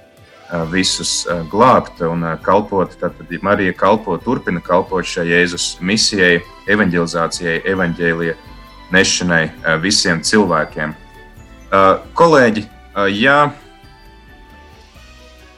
visus 0.71 1.27
glābt 1.51 2.01
un 2.01 2.25
kalpot. 2.41 2.93
Tad 2.99 3.19
Marija 3.41 3.73
kalpo, 3.77 4.17
turpina 4.17 4.61
kalpot 4.63 5.05
šai 5.05 5.27
Jēzus 5.29 5.77
misijai, 5.81 6.39
evanģelizācijai, 6.69 7.61
evanģēlija 7.69 8.37
nešanai 8.93 9.43
visiem 9.81 10.23
cilvēkiem. 10.25 10.95
Kolēģi, 12.17 12.63
ja, 13.19 13.37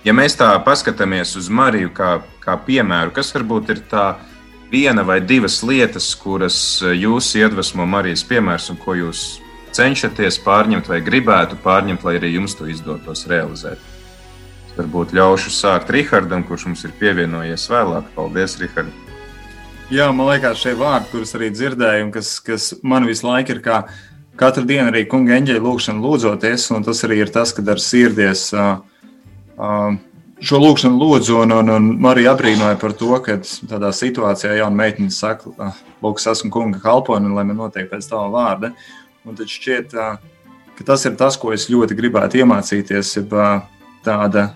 ja 0.03 0.15
mēs 0.17 0.36
tā 0.39 0.50
paskatāmies 0.65 1.38
uz 1.39 1.48
Mariju 1.48 1.93
kā, 1.95 2.17
kā 2.43 2.57
piemēru, 2.65 3.13
kas 3.15 3.31
varbūt 3.36 3.71
ir 3.71 3.86
tā 3.91 4.10
viena 4.71 5.05
vai 5.07 5.21
divas 5.24 5.62
lietas, 5.63 6.12
kuras 6.19 6.57
jūs 6.83 7.31
iedvesmo 7.39 7.88
Marijas 7.88 8.25
piemērs 8.27 8.69
un 8.74 8.79
ko 8.83 8.98
jūs 9.00 9.39
cenšaties 9.71 10.41
pārņemt 10.43 10.91
vai 10.91 11.00
gribētu 11.03 11.60
pārņemt, 11.63 12.03
lai 12.03 12.17
arī 12.19 12.36
jums 12.36 12.57
to 12.60 12.67
izdotos 12.67 13.24
realizēt? 13.31 13.90
Varbūt 14.77 15.11
ļaušu 15.15 15.51
sākt 15.51 15.89
Rihardam, 15.91 16.45
kurš 16.47 16.69
mums 16.69 16.85
ir 16.87 16.93
pievienojies 16.99 17.67
vēlāk. 17.71 18.05
Paldies, 18.15 18.55
Rihard! 18.61 18.91
Jā, 19.91 20.05
man 20.15 20.29
liekas, 20.29 20.61
šie 20.61 20.71
vārdi, 20.79 21.09
kurus 21.11 21.35
arī 21.35 21.49
dzirdēju, 21.51 22.05
un 22.05 22.11
kas, 22.15 22.37
kas 22.39 22.69
man 22.79 23.03
visu 23.09 23.27
laiku 23.27 23.57
ir 23.57 23.59
kā 23.65 23.81
katru 24.39 24.63
dienu 24.63 24.87
arī 24.87 25.01
kunga 25.11 25.35
eņģeļa 25.35 25.63
lūgšana 25.65 25.99
lūdzoties, 25.99 26.69
un 26.71 26.87
tas 26.87 27.03
arī 27.03 27.17
ir 27.25 27.33
tas, 27.35 27.51
kad 27.57 27.67
ar 27.67 27.81
sirdies 27.83 28.45
uh, 28.55 28.77
uh, 29.59 29.97
šo 30.39 30.61
lūgšanu 30.63 30.95
lūdzu, 31.01 31.41
un, 31.43 31.55
un, 31.57 31.73
un 31.75 31.91
Marija 32.07 32.31
abrīnoja 32.37 32.79
par 32.79 32.95
to, 32.95 33.11
ka 33.25 33.41
tādā 33.43 33.91
situācijā 33.91 34.55
jauna 34.61 34.79
meitene 34.79 35.11
saka, 35.11 35.51
lūk, 35.99 36.23
es 36.23 36.31
esmu 36.37 36.53
kunga 36.55 36.79
kalpone, 36.79 37.35
lai 37.35 37.43
man 37.49 37.59
notiek 37.59 37.91
pēc 37.91 38.07
tava 38.13 38.31
vārda. 38.31 38.71
Un 39.27 39.35
tad 39.35 39.51
šķiet, 39.51 39.99
uh, 39.99 40.15
ka 40.79 40.87
tas 40.93 41.03
ir 41.05 41.19
tas, 41.19 41.35
ko 41.35 41.51
es 41.51 41.67
ļoti 41.67 41.99
gribētu 41.99 42.39
iemācīties, 42.45 43.11
ir 43.19 43.27
tāda, 44.05 44.48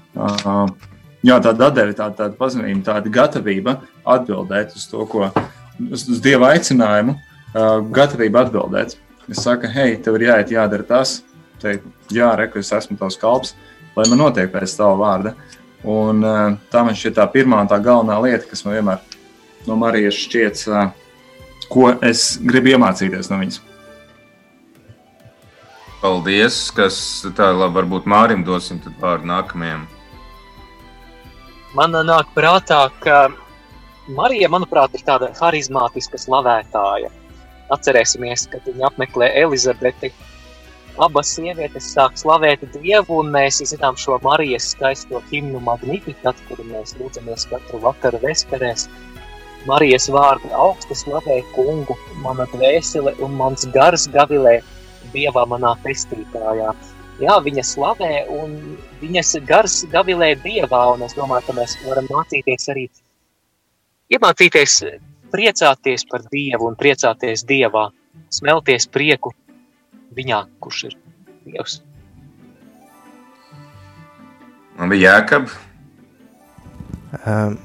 jā, 1.25 1.37
tāda 1.37 1.69
atdeve, 1.69 1.95
tāda, 1.97 2.15
tāda 2.23 2.33
pazīme, 2.39 2.81
tāda 2.85 3.11
gatavība 3.13 3.79
atbildēt 4.15 4.75
uz 4.77 4.87
to, 4.91 5.05
ko 5.09 5.29
uz, 5.89 6.05
uz 6.09 6.21
dieva 6.23 6.53
aicinājumu, 6.55 7.17
gatavība 7.95 8.45
atbildēt. 8.45 8.97
Es 9.31 9.41
saku, 9.41 9.69
hei, 9.73 9.95
tev 10.01 10.19
ir 10.19 10.27
jāiet, 10.27 10.53
jādara 10.53 10.85
tas, 10.85 11.19
teikt, 11.61 11.87
jā, 12.13 12.29
reku, 12.37 12.61
es 12.61 12.69
esmu 12.75 12.97
tavs 12.99 13.17
kalps, 13.21 13.55
lai 13.95 14.05
man 14.11 14.21
notiek 14.21 14.51
pēc 14.53 14.75
tava 14.77 14.97
vārda. 14.99 15.35
Un 15.85 16.21
tā 16.73 16.81
man 16.85 16.97
šķiet 16.97 17.17
tā 17.19 17.25
pirmā 17.33 17.61
un 17.61 17.69
tā 17.69 17.77
galvenā 17.81 18.17
lieta, 18.23 18.47
kas 18.49 18.65
man 18.65 18.77
vienmēr 18.77 19.01
no 19.69 19.77
Marijas 19.81 20.17
šķiet, 20.17 20.65
ko 21.69 21.91
es 22.05 22.35
gribu 22.41 22.73
iemācīties 22.73 23.29
no 23.31 23.41
viņas. 23.41 23.61
Paldies, 26.05 26.67
kas 26.69 26.95
tā 27.33 27.47
labi, 27.49 27.79
varbūt 27.79 28.03
Mārim 28.05 28.43
dosim 28.45 28.77
vārdu 29.01 29.25
nākamajam. 29.25 29.87
Man 31.73 31.97
nāk 32.05 32.27
prātā, 32.35 32.83
ka 33.01 33.31
Marija, 34.13 34.51
manuprāt, 34.53 34.93
ir 34.93 35.01
tāda 35.07 35.31
harizmātiska 35.39 36.19
slavētāja. 36.21 37.09
Atcerēsimies, 37.73 38.43
kad 38.51 38.67
viņa 38.69 38.85
apmeklē 38.91 39.31
Elizabeti. 39.41 40.11
Abas 41.01 41.33
sievietes 41.39 41.89
sāk 41.95 42.21
slavēt 42.21 42.67
Dievu, 42.75 43.23
un 43.23 43.33
mēs 43.33 43.63
zinām 43.73 43.97
šo 43.97 44.19
Marijas 44.21 44.69
skaisto 44.75 45.23
himnu 45.31 45.63
Magnificat, 45.65 46.37
kuru 46.51 46.67
mēs 46.69 46.93
lūdzamies 47.01 47.49
katru 47.49 47.81
vakaru 47.87 48.21
vesperēs. 48.27 48.85
Marijas 49.65 50.05
vārdi 50.13 50.53
augstu 50.53 51.01
slavē 51.01 51.41
kungu, 51.57 51.97
mana 52.21 52.45
dvēsele 52.53 53.17
un 53.25 53.33
mans 53.41 53.65
gars 53.73 54.05
gavilē 54.13 54.59
Dievā, 55.15 55.45
manā 55.49 55.73
pestītājā. 55.83 56.75
Jā, 57.23 57.35
viņa 57.39 57.63
slavē 57.63 58.11
un 58.35 58.55
viņas 58.99 59.37
gars 59.47 59.79
gavilē 59.91 60.33
Dievā, 60.43 60.81
un 60.93 61.05
es 61.07 61.15
domāju, 61.15 61.47
ka 61.47 61.55
mēs 61.55 61.77
varam 61.85 62.09
mācīties 62.11 62.71
arī 62.73 62.89
iemācīties 64.11 64.81
priecāties 65.31 66.05
par 66.11 66.25
Dievu 66.31 66.67
un 66.69 66.75
priecāties 66.79 67.45
Dievā, 67.47 67.87
smelties 68.35 68.87
prieku 68.91 69.31
viņā, 70.15 70.43
kurš 70.59 70.83
ir 70.89 70.97
Dievs. 71.47 71.79
Man 74.75 74.91
bija 74.91 75.15
jēkab. 75.15 75.47
Um, 77.23 77.55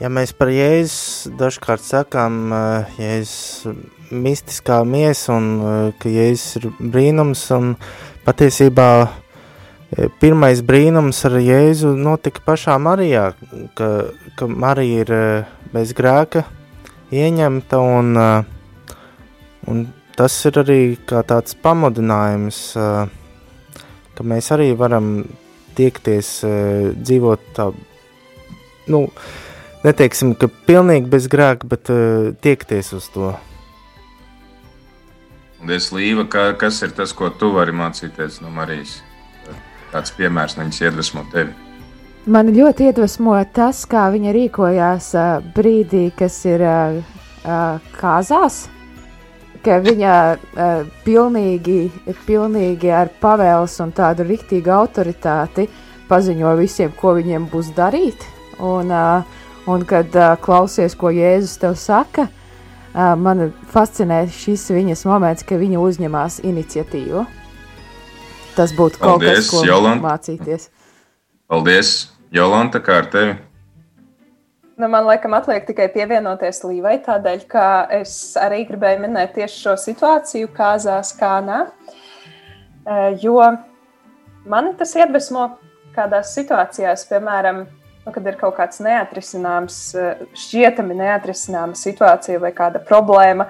ja 0.00 0.10
mēs 0.12 0.32
par 0.36 0.50
Jēzus 0.52 1.30
dažkārt 1.38 1.84
sakām, 1.84 2.40
uh, 2.52 2.98
Jēzus 3.00 3.76
mistiskā 4.12 4.82
miesa 4.86 5.36
un 5.36 5.46
uh, 5.60 5.76
ka 6.00 6.10
Jēzus 6.12 6.58
ir 6.60 6.68
brīnums 6.78 7.44
un 7.56 7.74
patiesībā 8.26 8.88
uh, 9.06 9.14
pirmais 10.20 10.62
brīnums 10.66 11.22
ar 11.28 11.38
Jēzu 11.40 11.94
notika 11.96 12.44
pašā 12.46 12.76
Marijā, 12.82 13.30
ka, 13.78 13.90
ka 14.36 14.48
Marija 14.50 15.06
ir 15.06 15.14
uh, 15.16 15.54
bez 15.72 15.94
grēka 15.96 16.44
ieņemta 17.14 17.80
un, 17.80 18.12
uh, 18.20 18.98
un 19.70 19.86
tas 20.16 20.36
ir 20.48 20.60
arī 20.62 20.80
kā 21.08 21.22
tāds 21.28 21.56
pamudinājums, 21.62 22.60
uh, 22.80 23.08
ka 24.16 24.26
mēs 24.26 24.52
arī 24.54 24.70
varam 24.76 25.10
tiekties, 25.76 26.38
uh, 26.46 26.92
dzīvot 26.96 27.50
tā, 27.56 27.70
nu, 28.92 29.06
neteiksim, 29.84 30.34
ka 30.38 30.48
pilnīgi 30.68 31.10
bez 31.12 31.28
grēka, 31.32 31.68
bet 31.68 31.90
uh, 31.92 32.32
tiekties 32.44 32.92
uz 32.96 33.10
to. 33.12 33.34
Paldies, 35.58 35.90
Līva. 35.90 36.26
Ka, 36.30 36.52
kas 36.58 36.82
ir 36.86 36.92
tas, 36.94 37.12
ko 37.16 37.28
tu 37.34 37.50
vari 37.56 37.74
mācīties 37.74 38.40
no 38.44 38.52
Marijas? 38.54 39.00
Kāds 39.90 40.12
piemērs 40.14 40.56
no 40.56 40.66
viņas 40.66 40.82
iedvesmo 40.84 41.24
tevi? 41.32 41.54
Man 42.26 42.50
ļoti 42.54 42.88
iedvesmo 42.88 43.36
tas, 43.54 43.84
kā 43.90 44.08
viņa 44.14 44.34
rīkojās 44.34 45.12
uh, 45.14 45.44
brīdī, 45.56 46.08
kas 46.14 46.38
ir 46.46 46.62
uh, 46.66 46.98
uh, 47.46 47.92
kāzās. 47.98 48.66
Ka 49.64 49.80
viņa 49.82 50.14
uh, 50.34 50.86
pilnīgi, 51.06 51.78
pilnīgi 52.26 52.92
ar 52.94 53.10
pavēles 53.22 53.78
un 53.82 53.94
tādu 53.94 54.26
rīktīgu 54.26 54.70
autoritāti 54.74 55.66
paziņo 56.06 56.54
visiem, 56.60 56.92
ko 56.98 57.16
viņiem 57.18 57.48
būs 57.50 57.72
darīt. 57.74 58.26
Un, 58.62 58.90
uh, 58.90 59.45
un 59.66 59.84
kad 59.88 60.14
uh, 60.16 60.34
klausies, 60.42 60.94
ko 60.98 61.10
Jēzus 61.14 61.56
tev 61.62 61.76
saka, 61.80 62.28
uh, 62.28 63.14
man 63.18 63.50
fascinē 63.72 64.24
šis 64.32 64.68
viņas 64.74 65.06
moments, 65.08 65.46
ka 65.46 65.58
viņa 65.60 65.82
uzņemās 65.82 66.40
iniciatīvu. 66.46 67.26
Tas 68.56 68.72
būtu 68.72 69.02
kaut 69.02 69.20
Paldies, 69.20 69.42
kas, 69.44 69.50
ko 69.52 69.64
Jolanta. 69.66 70.06
mācīties. 70.06 70.70
Paldies, 71.50 71.92
Jolanta, 72.32 72.80
kā 72.80 73.02
ar 73.02 73.10
tevi? 73.12 73.36
Nu, 74.76 74.88
man 74.92 75.06
liekas, 75.08 75.32
atliek 75.38 75.64
tikai 75.68 75.86
pievienoties 75.92 76.62
Līvai, 76.64 76.98
tādēļ, 77.04 77.44
ka 77.48 77.66
es 77.96 78.10
arī 78.40 78.62
gribēju 78.68 79.00
minēt 79.06 79.32
tieši 79.36 79.62
šo 79.62 79.76
situāciju, 79.80 80.50
kāzās, 80.56 81.14
kā 81.16 81.38
nē. 81.44 81.60
Jo 83.22 83.38
man 84.44 84.74
tas 84.76 84.92
iedvesmo 84.98 85.46
kādās 85.96 86.34
situācijās, 86.36 87.06
piemēram, 87.08 87.64
nu, 88.06 88.14
kad 88.14 88.26
ir 88.26 88.38
kaut 88.38 88.54
kāds 88.56 88.78
neatrisināms, 88.84 89.80
šķietami 90.38 90.94
neatrisināma 91.00 91.74
situācija 91.78 92.38
vai 92.42 92.52
kāda 92.54 92.78
problēma, 92.86 93.48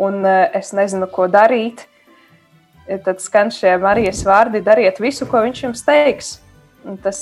un 0.00 0.24
es 0.24 0.72
nezinu, 0.76 1.08
ko 1.12 1.28
darīt. 1.28 1.84
Tad 3.04 3.20
skan 3.22 3.52
šie 3.54 3.76
Marijas 3.78 4.24
vārdi, 4.26 4.64
dariet 4.64 4.98
visu, 4.98 5.28
ko 5.28 5.44
viņš 5.44 5.62
jums 5.66 5.84
teiks. 5.86 6.30
Un 6.88 6.96
tas 6.98 7.20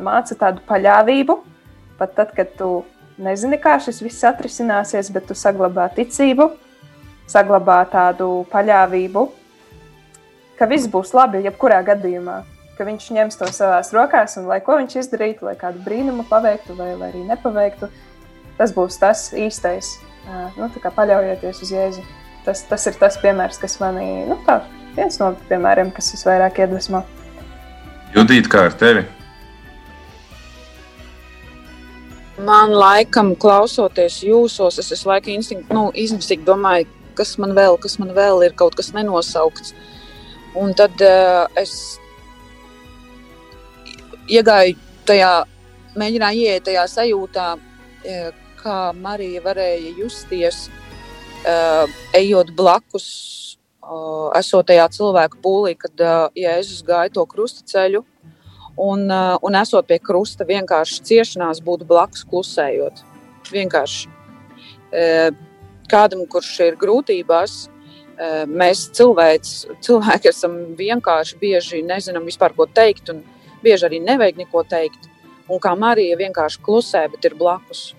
māca 0.00 0.36
tādu 0.40 0.64
paļāvību, 0.66 1.36
pat 2.00 2.16
tad, 2.16 2.32
kad 2.34 2.56
tu 2.56 2.70
nezini, 3.20 3.60
kā 3.60 3.76
šis 3.84 4.00
viss 4.04 4.24
atrisināsies, 4.26 5.12
bet 5.12 5.28
tu 5.28 5.36
saglabā 5.36 5.90
ticību, 5.94 6.50
saglabā 7.30 7.82
tādu 7.92 8.46
paļāvību, 8.50 9.28
ka 10.56 10.68
viss 10.72 10.88
būs 10.88 11.12
labi, 11.16 11.44
jebkurā 11.44 11.82
gadījumā, 11.84 12.40
ka 12.76 12.84
viņš 12.84 13.08
ņems 13.16 13.38
to 13.40 13.48
savās 13.54 13.92
rokās 13.96 14.36
un 14.40 14.48
lai 14.50 14.60
ko 14.64 14.76
viņš 14.80 14.98
izdarītu, 15.00 15.46
lai 15.48 15.56
kādu 15.58 15.80
brīnumu 15.84 16.26
paveiktu 16.28 16.76
vai, 16.76 16.92
vai 17.00 17.10
arī 17.12 17.24
nepaveiktu, 17.24 17.88
tas 18.58 18.74
būs 18.76 19.00
tas 19.00 19.30
īstais. 19.36 19.96
Nu, 20.58 20.68
tā 20.74 20.82
kā 20.82 20.90
paļaujieties 20.92 21.62
uz 21.62 21.72
Jēzu. 21.72 22.06
Tas, 22.46 22.62
tas 22.68 22.86
ir 22.86 22.96
tas 22.98 23.16
piemērs, 23.22 23.58
kas 23.58 23.78
manī, 23.82 24.06
nu 24.28 24.36
tā, 24.46 24.60
viens 24.94 25.18
no 25.18 25.32
piemēriem, 25.48 25.90
kas 25.94 26.12
visvairāk 26.14 26.60
iedvesmo. 26.62 27.02
Judīt, 28.14 28.46
kā 28.50 28.68
ar 28.68 28.76
tevi? 28.78 29.02
Man 32.46 32.74
laikam, 32.76 33.32
klausoties 33.40 34.20
jūsos, 34.22 34.78
es 34.78 34.92
visu 34.92 35.08
laiku 35.08 35.32
instinkt, 35.32 35.72
nu, 35.74 35.88
instinktīvi 35.96 36.46
domāju, 36.46 36.90
kas 37.18 37.34
man 37.42 37.54
vēl, 37.56 37.78
kas 37.82 37.96
man 38.02 38.12
vēl 38.14 38.44
ir 38.46 38.54
kaut 38.58 38.76
kas 38.78 38.92
nenosaukts. 38.94 39.72
Un 40.56 40.74
tad 40.76 41.00
uh, 41.04 41.46
es 41.58 41.96
iegāju 44.30 44.76
tajā, 45.06 45.30
mēģināju 45.98 46.42
ieiet 46.42 46.66
tajā 46.66 46.86
sajūtā, 46.90 47.46
uh, 47.56 48.42
kā 48.60 48.80
Marija 48.98 49.42
varēja 49.44 49.94
justies, 50.00 50.66
uh, 51.46 51.86
ejot 52.16 52.52
blakus 52.56 53.08
esotajā 54.34 54.88
cilvēku 54.90 55.38
pūlī, 55.44 55.76
kad 55.78 56.02
uh, 56.02 56.24
Jēzus 56.34 56.82
gāja 56.86 57.12
to 57.14 57.22
krusta 57.30 57.62
ceļu. 57.70 58.02
Un, 58.76 59.06
un 59.08 59.54
esot 59.56 59.86
pie 59.88 59.96
krusta, 60.04 60.44
vienkārši 60.44 60.98
ciešanās 61.08 61.62
būt 61.64 61.86
blakus, 61.88 62.26
klusējot. 62.28 62.98
Vienkārši 63.48 64.10
kādam, 65.88 66.26
kurš 66.28 66.50
ir 66.66 66.76
grūtībās, 66.76 67.54
mēs 68.52 68.82
cilvēks, 68.98 69.54
cilvēki 69.86 70.28
esam 70.28 70.58
vienkārši 70.76 71.40
bieži 71.40 71.80
nezinām 71.88 72.28
vispār, 72.28 72.52
ko 72.52 72.68
teikt, 72.68 73.14
un 73.14 73.24
bieži 73.66 73.88
arī 73.88 74.00
nevajag 74.04 74.40
neko 74.44 74.64
teikt. 74.70 75.10
Un 75.50 75.62
kā 75.62 75.74
Marija 75.78 76.18
vienkārši 76.18 76.62
klusē, 76.62 77.04
bet 77.12 77.26
ir 77.28 77.36
blakus. 77.38 77.92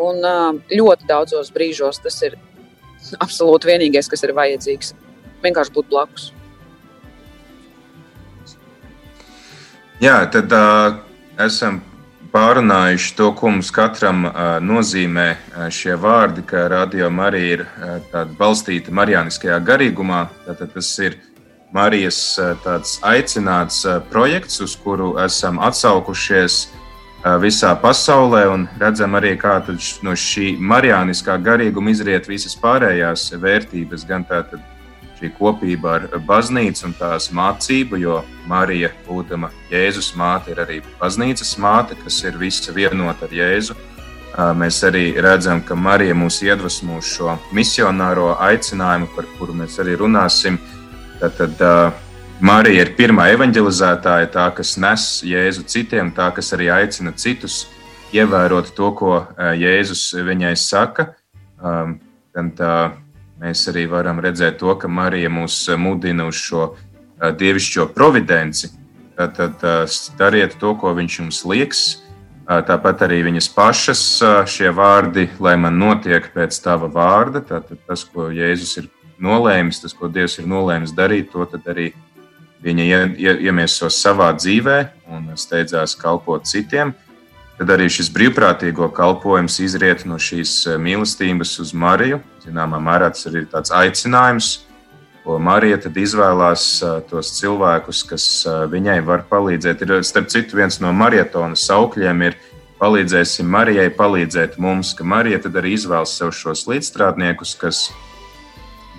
Un 0.00 0.20
uh, 0.24 0.50
ļoti 0.72 1.08
daudzos 1.08 1.52
brīžos 1.52 2.00
tas 2.04 2.18
ir 2.26 2.36
absolūti 3.24 3.72
vienīgais, 3.72 4.10
kas 4.10 4.24
ir 4.24 4.34
vajadzīgs. 4.36 4.94
Vienkārši 5.44 5.74
būt 5.76 5.88
blakus. 5.92 6.32
Jā, 10.02 10.24
tad 10.34 10.50
uh, 10.50 10.96
esam 11.38 11.78
pārunājuši 12.32 13.12
to, 13.18 13.28
ko 13.38 13.52
mums 13.52 13.68
katram 13.74 14.24
uh, 14.26 14.56
nozīmē 14.64 15.26
uh, 15.30 15.66
šie 15.70 15.94
vārdi, 16.00 16.42
ka 16.48 16.64
radio 16.72 17.10
Marija 17.12 17.58
ir 17.58 17.62
uh, 17.66 18.24
balstīta 18.38 18.94
marijāniskajā 18.94 19.60
garīgumā. 19.62 20.24
Tātad 20.46 20.72
tas 20.74 20.90
ir 21.04 21.20
Marijas 21.72 22.36
uh, 22.36 22.52
tāds 22.60 22.98
aicināts 23.00 23.80
uh, 23.88 24.02
projekts, 24.12 24.60
uz 24.60 24.74
kuru 24.76 25.14
esam 25.24 25.56
atsaukušies 25.56 26.56
uh, 26.68 27.38
visā 27.40 27.72
pasaulē, 27.80 28.42
un 28.52 28.66
redzam 28.80 29.16
arī, 29.16 29.32
kā 29.40 29.54
no 30.04 30.12
šī 30.12 30.58
marijāniskā 30.60 31.38
garīguma 31.40 31.94
izriet 31.94 32.28
visas 32.28 32.58
pārējās 32.60 33.30
vērtības, 33.40 34.04
gan 34.04 34.26
tātad 34.28 34.60
šī 35.16 35.30
kopība 35.38 35.94
ar 35.94 36.04
baznīcu 36.26 36.90
un 36.90 36.92
tās 36.98 37.30
mācību, 37.32 38.02
jo 38.04 38.18
Marija, 38.50 38.90
būdama 39.06 39.48
Jēzus 39.72 40.12
māte, 40.18 40.52
ir 40.52 40.60
arī 40.60 40.82
baznīcas 41.00 41.54
māte, 41.56 41.96
kas 42.04 42.20
ir 42.26 42.36
visa 42.36 42.74
vienota 42.76 43.24
ar 43.30 43.32
Jēzu. 43.32 43.78
Mēs 44.56 44.80
arī 44.88 45.12
redzam, 45.20 45.60
ka 45.64 45.76
Marija 45.76 46.16
mūs 46.16 46.40
iedvesmo 46.42 47.00
šo 47.04 47.36
misionāro 47.52 48.32
aicinājumu, 48.40 49.08
par 49.16 49.28
kuru 49.38 49.56
mēs 49.56 49.78
arī 49.80 49.96
runāsim. 50.00 50.58
Tad, 51.22 51.36
tad 51.38 51.60
Marija 52.42 52.82
ir 52.82 52.88
pirmā 52.98 53.28
evanģelizētāja, 53.36 54.26
tā, 54.34 54.48
kas 54.56 54.72
nes 54.82 55.02
Jēzu 55.22 55.62
citiem, 55.70 56.08
tā, 56.10 56.32
kas 56.34 56.48
arī 56.56 56.66
aicina 56.74 57.12
citus 57.14 57.60
ievērot 58.10 58.72
to, 58.74 58.88
ko 58.98 59.20
Jēzus 59.38 60.08
viņai 60.26 60.56
saka. 60.58 61.12
Gan 61.62 62.48
tā 62.58 62.72
mēs 63.38 63.62
arī 63.70 63.84
varam 63.92 64.18
redzēt 64.24 64.58
to, 64.58 64.74
ka 64.74 64.90
Marija 64.90 65.30
mūs 65.30 65.60
mudina 65.78 66.26
uz 66.26 66.40
šo 66.42 66.72
dievišķo 67.22 67.86
providenci. 67.94 68.72
Tad 69.14 69.62
dariet 70.18 70.56
to, 70.58 70.72
ko 70.74 70.90
viņš 70.98 71.18
jums 71.20 71.44
liekas. 71.46 71.84
Tāpat 72.50 73.06
arī 73.06 73.20
viņas 73.28 73.48
pašas 73.54 74.02
šie 74.50 74.74
vārdi, 74.74 75.28
lai 75.38 75.54
man 75.54 75.78
notiek 75.78 76.26
pēc 76.34 76.58
tava 76.64 76.90
vārda. 76.90 77.44
Tātad 77.46 77.78
tas, 77.86 78.02
ko 78.10 78.26
Jēzus 78.34 78.74
ir 78.82 78.90
nolēmis, 79.22 79.80
tas, 79.82 79.94
ko 79.96 80.10
Dievs 80.12 80.38
ir 80.40 80.48
nolēmis 80.50 80.94
darīt, 80.96 81.30
to 81.32 81.46
arī 81.70 81.92
viņa 82.62 82.84
iemieso 83.42 83.90
savā 83.90 84.30
dzīvē 84.36 84.78
un 85.14 85.32
steidzās 85.38 85.96
kalpot 85.98 86.46
citiem. 86.46 86.94
Tad 87.58 87.70
arī 87.74 87.88
šis 87.92 88.08
brīvprātīgo 88.10 88.88
kalpojums 88.94 89.58
izriet 89.62 90.06
no 90.08 90.16
šīs 90.18 90.64
mīlestības 90.82 91.58
uz 91.62 91.72
Mariju. 91.74 92.22
Zināmā 92.42 92.80
mērā 92.82 93.10
tas 93.12 93.26
ir 93.28 93.44
tāds 93.50 93.70
aicinājums, 93.76 94.52
ko 95.22 95.36
Marija 95.38 95.78
izvēlās 95.78 96.64
tos 97.10 97.34
cilvēkus, 97.36 98.02
kas 98.08 98.24
viņai 98.72 98.98
var 99.06 99.26
palīdzēt. 99.30 99.84
Ir, 99.84 100.00
starp 100.06 100.32
citu, 100.32 100.58
viens 100.58 100.80
no 100.82 100.90
marietona 100.96 101.58
saukļiem 101.58 102.24
ir 102.30 102.38
palīdzēsim 102.82 103.46
Marijai 103.46 103.90
palīdzēt 103.94 104.58
mums, 104.58 104.94
ka 104.98 105.06
Marija 105.06 105.38
arī 105.52 105.76
izvēlas 105.76 106.16
sev 106.18 106.32
šos 106.34 106.66
līdzstrādniekus, 106.70 107.54
kas 107.60 107.84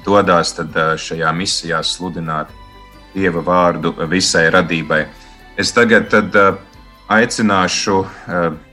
dodas 0.06 0.56
šajā 1.00 1.32
misijā 1.36 1.82
sludināt 1.84 2.52
Dieva 3.14 3.44
vārdu 3.46 3.94
visai 4.10 4.48
radībai. 4.50 5.04
Es 5.58 5.70
tagad 5.72 6.10
tad, 6.10 6.34
aicināšu 7.14 8.00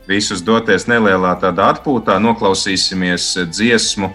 visus 0.09 0.43
doties 0.43 0.87
nelielā 0.89 1.35
tādā 1.43 1.71
atpūtā, 1.75 2.17
noklausīsimies 2.23 3.35
dziesmu, 3.51 4.11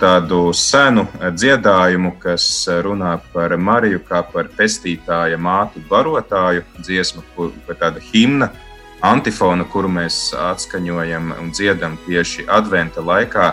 tādu 0.00 0.50
senu 0.58 1.04
dziedājumu, 1.22 2.16
kas 2.18 2.44
runā 2.82 3.14
par 3.32 3.54
Mariju 3.56 4.02
kā 4.08 4.24
par 4.26 4.50
pestītāja 4.58 5.38
mātu 5.38 5.82
barotāju, 5.88 6.64
dziesmu, 6.82 7.22
par 7.66 7.78
tādu 7.78 8.02
himnu 8.10 8.50
antifonu, 9.06 9.64
kuru 9.70 9.88
mēs 9.88 10.32
atskaņojam 10.34 11.30
un 11.38 11.52
dziedam 11.54 11.94
tieši 12.06 12.48
adventa 12.50 13.04
laikā. 13.04 13.52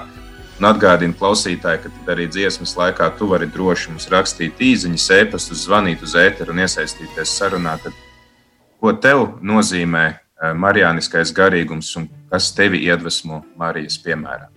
Un 0.55 0.69
atgādinu 0.69 1.15
klausītāji, 1.19 1.81
ka 1.83 2.13
arī 2.13 2.29
dziesmas 2.31 2.77
laikā 2.79 3.09
tu 3.19 3.27
vari 3.27 3.47
droši 3.51 3.91
mums 3.91 4.07
rakstīt 4.11 4.61
īsiņas, 4.63 5.07
ēpastus, 5.17 5.65
zvanīt 5.67 6.03
uz 6.05 6.15
ēteru 6.15 6.55
un 6.55 6.63
iesaistīties 6.63 7.33
sarunā. 7.41 7.75
Tad, 7.83 7.97
ko 8.79 8.95
tev 8.95 9.25
nozīmē 9.43 10.05
eh, 10.07 10.53
marijāniskais 10.55 11.35
garīgums 11.35 11.91
un 11.99 12.07
kas 12.31 12.53
tevi 12.55 12.85
iedvesmo 12.87 13.43
Marijas 13.59 13.99
piemērā? 13.99 14.47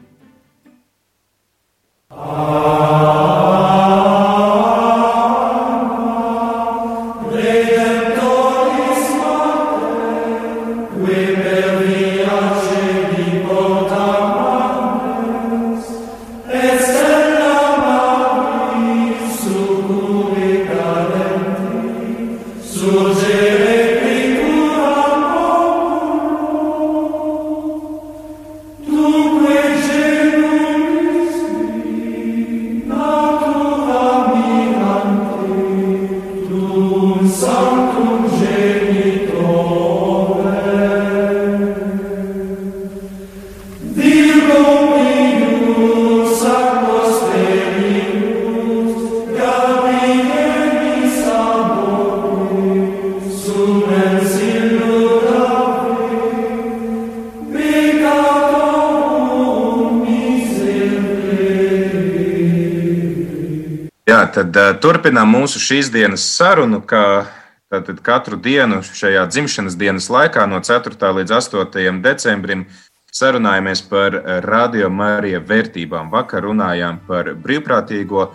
Tad 64.52 64.74
uh, 64.74 64.80
turpinām 64.80 65.30
mūsu 65.32 65.60
šīs 65.60 65.90
dienas 65.92 66.24
sarunu, 66.36 66.80
kā 66.80 67.26
tātad 67.68 68.00
katru 68.04 68.38
dienu 68.40 68.80
šajā 68.82 69.26
dzimšanas 69.28 69.76
dienas 69.76 70.08
laikā 70.08 70.46
no 70.48 70.60
4. 70.64 70.96
līdz 71.18 71.34
8. 71.36 72.00
decembrim 72.02 72.66
sarunājamies 73.12 73.82
par 73.88 74.14
radio 74.44 74.88
Marija 74.88 75.40
vērtībām. 75.40 76.10
Vakar 76.12 76.44
runājām 76.46 77.00
par 77.06 77.34
brīvprātīgo 77.34 78.28
uh, 78.28 78.32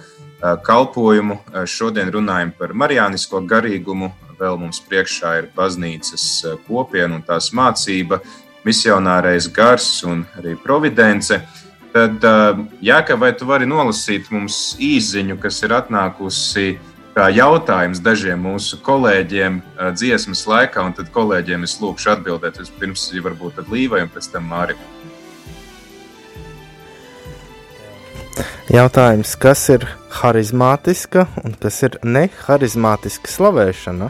kalpojumu, 0.65 1.39
šodien 1.65 2.11
runājam 2.13 2.53
par 2.57 2.73
marijānisko 2.73 3.41
garīgumu. 3.47 4.11
Vēl 4.39 4.57
mums 4.59 4.81
priekšā 4.83 5.37
ir 5.39 5.49
baznīcas 5.55 6.23
kopiena 6.67 7.15
un 7.15 7.25
tās 7.25 7.51
mācība, 7.55 8.19
misionārais 8.65 9.47
gars 9.53 10.03
un 10.09 10.25
arī 10.37 10.57
providence. 10.59 11.39
Uh, 11.93 11.99
Tad, 12.17 12.23
Jāka, 12.81 13.13
vai 13.21 13.35
tu 13.37 13.45
vari 13.45 13.67
nolasīt 13.69 14.31
mums 14.33 14.73
īziņu, 14.81 15.35
kas 15.37 15.59
ir 15.61 15.75
atnākusi 15.77 16.71
kā 17.13 17.27
jautājums 17.29 18.01
dažiem 18.01 18.41
mūsu 18.41 18.79
kolēģiem 18.81 19.59
dziesmas 19.93 20.41
laikā, 20.49 20.81
un 20.81 20.95
tad 20.97 21.11
kolēģiem 21.13 21.67
es 21.67 21.77
lūkšu 21.77 22.15
atbildēt 22.15 22.57
vispirms, 22.63 23.05
varbūt 23.13 23.61
Līvai 23.69 24.01
un 24.07 24.09
pēc 24.09 24.31
tam 24.33 24.49
Mārim. 24.49 24.81
Jautājums, 28.73 29.35
kas 29.37 29.67
ir 29.69 29.85
harizmātiska 30.17 31.27
un 31.43 31.53
kas 31.61 31.77
ir 31.85 31.99
neharizmātiska 32.01 33.29
slavēšana? 33.29 34.09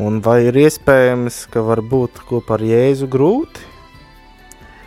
Un 0.00 0.22
vai 0.24 0.46
ir 0.46 0.56
iespējams, 0.56 1.42
ka 1.52 1.60
var 1.68 1.84
būt 1.84 2.22
kopā 2.30 2.56
ar 2.56 2.64
Jēzu 2.64 3.10
grūti? 3.12 3.68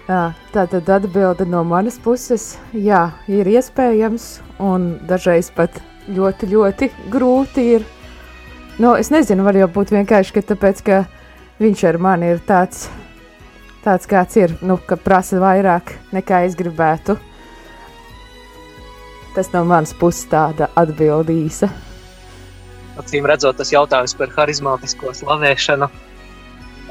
Tā 0.03 0.33
tad 0.51 0.89
atbilde 0.91 1.45
no 1.47 1.61
manas 1.63 1.95
puses, 2.03 2.57
jā, 2.75 3.05
ir 3.31 3.47
iespējams, 3.47 4.41
un 4.59 4.97
dažreiz 5.07 5.47
pat 5.55 5.77
ļoti, 6.11 6.49
ļoti 6.51 6.89
grūti 7.13 7.63
ir. 7.77 7.85
Nu, 8.83 8.97
es 8.99 9.13
nezinu, 9.13 9.45
var 9.47 9.55
jau 9.55 9.69
būt 9.71 9.93
vienkārši, 9.95 10.35
ka 10.35 10.43
tāpēc, 10.51 10.83
ka 10.83 10.99
viņš 11.63 11.85
ar 11.87 12.01
mani 12.03 12.33
ir 12.33 12.43
tāds, 12.43 12.89
tāds 13.85 14.09
kāds 14.11 14.35
ir, 14.41 14.57
nu, 14.59 14.75
ka 14.75 14.99
prasa 14.99 15.39
vairāk 15.39 15.95
nekā 16.11 16.43
es 16.49 16.59
gribētu. 16.59 17.15
Tas 19.33 19.55
no 19.55 19.63
manas 19.63 19.95
puses 19.95 20.27
tāda 20.27 20.67
atbildīsa. 20.75 21.71
Acīm 22.99 23.23
redzot, 23.25 23.55
tas 23.55 23.71
jautājums 23.71 24.19
par 24.19 24.35
harizmātisko 24.35 25.15
slavēšanu 25.15 25.87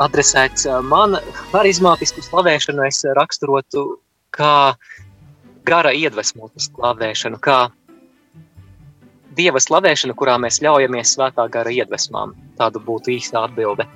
adresēts 0.05 0.67
man. 0.89 1.17
Harizmātisku 1.53 2.25
slavēšanu 2.25 2.85
es 2.89 3.03
raksturotu 3.19 3.85
kā 4.35 4.75
gara 5.69 5.93
iedvesmotu 5.95 6.63
slavēšanu, 6.63 7.39
kā 7.43 7.71
dieva 9.37 9.63
slavēšanu, 9.63 10.17
kurā 10.19 10.39
mēs 10.43 10.61
ļaujamies 10.65 11.17
svētā 11.17 11.49
gara 11.53 11.73
iedvesmām. 11.73 12.35
Tāda 12.59 12.83
būtu 12.83 13.15
īsta 13.17 13.47
atbilde. 13.47 13.87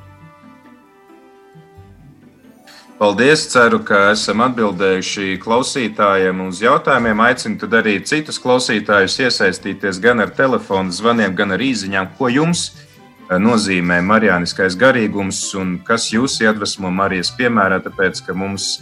Paldies! 2.97 3.43
Ceru, 3.53 3.83
ka 3.85 4.15
esam 4.15 4.41
atbildējuši 4.47 5.35
klausītājiem 5.43 6.39
uz 6.47 6.63
jautājumiem. 6.65 7.21
Aicinu 7.27 7.69
arī 7.77 7.99
citus 8.09 8.41
klausītājus 8.41 9.19
iesaistīties 9.27 10.01
gan 10.01 10.25
ar 10.25 10.33
telefonu 10.33 10.95
zvaniem, 10.97 11.37
gan 11.37 11.53
ar 11.53 11.61
īsiņām, 11.61 12.15
ko 12.17 12.33
jums 12.33 12.71
ir 12.73 12.86
nozīmē 13.31 13.99
marijāniskais 14.07 14.77
garīgums 14.79 15.41
un 15.59 15.77
kas 15.85 16.11
jūs 16.13 16.39
iedvesmo 16.45 16.91
Marijas 16.95 17.33
piemērā, 17.35 17.81
tāpēc, 17.83 18.23
ka 18.27 18.35
mums 18.35 18.77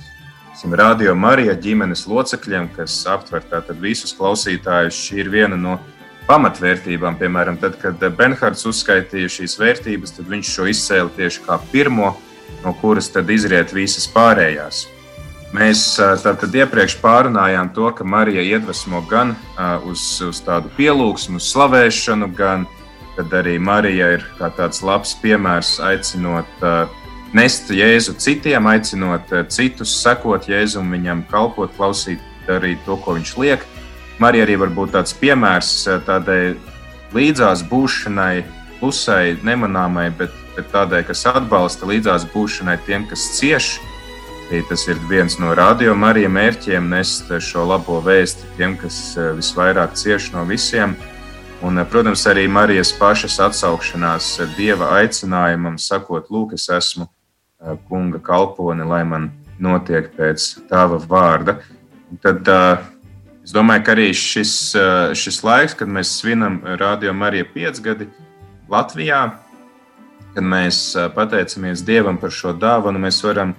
radio 0.72 1.14
Marija 1.14 1.54
ģimenes 1.54 2.06
locekļiem, 2.08 2.70
kas 2.76 3.06
aptver 3.08 3.44
tātad 3.50 3.80
visus 3.80 4.14
klausītājus. 4.16 4.96
Šī 4.96 5.24
ir 5.24 5.30
viena 5.32 5.56
no 5.56 5.78
pamatvērtībām. 6.28 7.18
Piemēram, 7.20 7.58
tad, 7.60 7.76
kad 7.80 8.00
Benhards 8.16 8.64
uzskaitīja 8.68 9.28
šīs 9.28 9.58
vērtības, 9.60 10.16
tad 10.16 10.28
viņš 10.28 10.52
šo 10.56 10.68
izcēla 10.72 11.12
tieši 11.16 11.44
kā 11.44 11.58
pirmo, 11.72 12.14
no 12.64 12.74
kuras 12.80 13.10
tad 13.12 13.30
izriet 13.30 13.74
visas 13.76 14.08
pārējās. 14.12 14.86
Mēs 15.54 15.84
tātad 16.24 16.54
iepriekš 16.56 16.96
pārunājām 17.02 17.68
to, 17.76 17.86
ka 17.94 18.04
Marija 18.04 18.42
iedvesmo 18.42 19.04
gan 19.10 19.36
uz, 19.86 20.02
uz 20.24 20.40
tādu 20.42 20.72
pielūgsmu, 20.74 21.38
slavēšanu, 21.38 22.32
gan 22.34 22.64
arī 22.66 22.83
Tad 23.14 23.30
arī 23.38 23.58
Marija 23.62 24.08
ir 24.16 24.24
tāds 24.40 24.82
labs 24.82 25.12
piemērs, 25.22 25.76
aicinot 25.86 26.64
uh, 26.66 26.90
nest 27.34 27.70
Jēzu 27.70 28.16
citiem, 28.18 28.66
aicinot 28.66 29.30
uh, 29.30 29.44
citus 29.46 29.92
sekot 30.00 30.48
Jēzum, 30.50 30.90
viņam 30.96 31.22
kalpot, 31.30 31.70
klausīt, 31.76 32.22
darīt 32.48 32.82
to, 32.86 32.98
ko 33.04 33.14
viņš 33.14 33.36
liek. 33.38 33.62
Marija 34.18 34.48
arī 34.48 34.58
var 34.64 34.74
būt 34.74 34.96
tāds 34.96 35.14
piemērs 35.20 35.70
uh, 35.86 36.00
tādai 36.02 36.56
līdzās 37.14 37.62
būšanai, 37.70 38.42
klusai, 38.80 39.36
nemanāmai, 39.46 40.08
bet, 40.18 40.34
bet 40.58 40.66
tādai, 40.74 41.04
kas 41.06 41.22
atbalsta 41.30 41.86
līdzās 41.86 42.26
būšanai 42.34 42.80
tiem, 42.88 43.06
kas 43.10 43.30
cieš. 43.38 43.76
Tas 44.68 44.82
ir 44.90 44.98
viens 45.08 45.38
no 45.40 45.54
radio 45.56 45.94
Marija 45.96 46.28
mērķiem, 46.28 46.90
nest 46.92 47.30
šo 47.42 47.64
labo 47.70 47.96
vēsti 48.04 48.50
tiem, 48.58 48.74
kas 48.78 49.14
visvairāk 49.38 49.94
cieš 49.98 50.28
no 50.34 50.44
visiem. 50.46 50.98
Un, 51.64 51.80
protams, 51.88 52.20
arī 52.28 52.42
Marijas 52.50 52.90
pašas 52.92 53.38
atsaukšanās 53.40 54.26
dieva 54.58 54.90
aicinājumam, 54.98 55.78
sakot, 55.80 56.26
Lūk, 56.28 56.52
es 56.58 56.66
esmu 56.68 57.06
kunga 57.88 58.20
kalpone, 58.20 58.84
lai 58.84 59.00
man 59.08 59.30
notiek 59.56 60.10
pēc 60.12 60.44
tava 60.68 60.98
vārda. 61.00 61.54
Tad 62.20 62.50
es 63.40 63.54
domāju, 63.56 63.84
ka 63.86 63.94
arī 63.94 64.10
šis, 64.12 64.52
šis 65.16 65.40
laiks, 65.46 65.76
kad 65.78 65.88
mēs 65.88 66.12
svinam 66.18 66.60
Radio 66.76 67.14
Mariju 67.16 67.48
piecgadi 67.54 68.10
Latvijā, 68.68 69.22
kad 70.34 70.44
mēs 70.44 70.90
pateicamies 71.16 71.80
Dievam 71.86 72.20
par 72.20 72.34
šo 72.34 72.52
dāvanu, 72.52 73.00
mēs 73.06 73.22
varam 73.24 73.56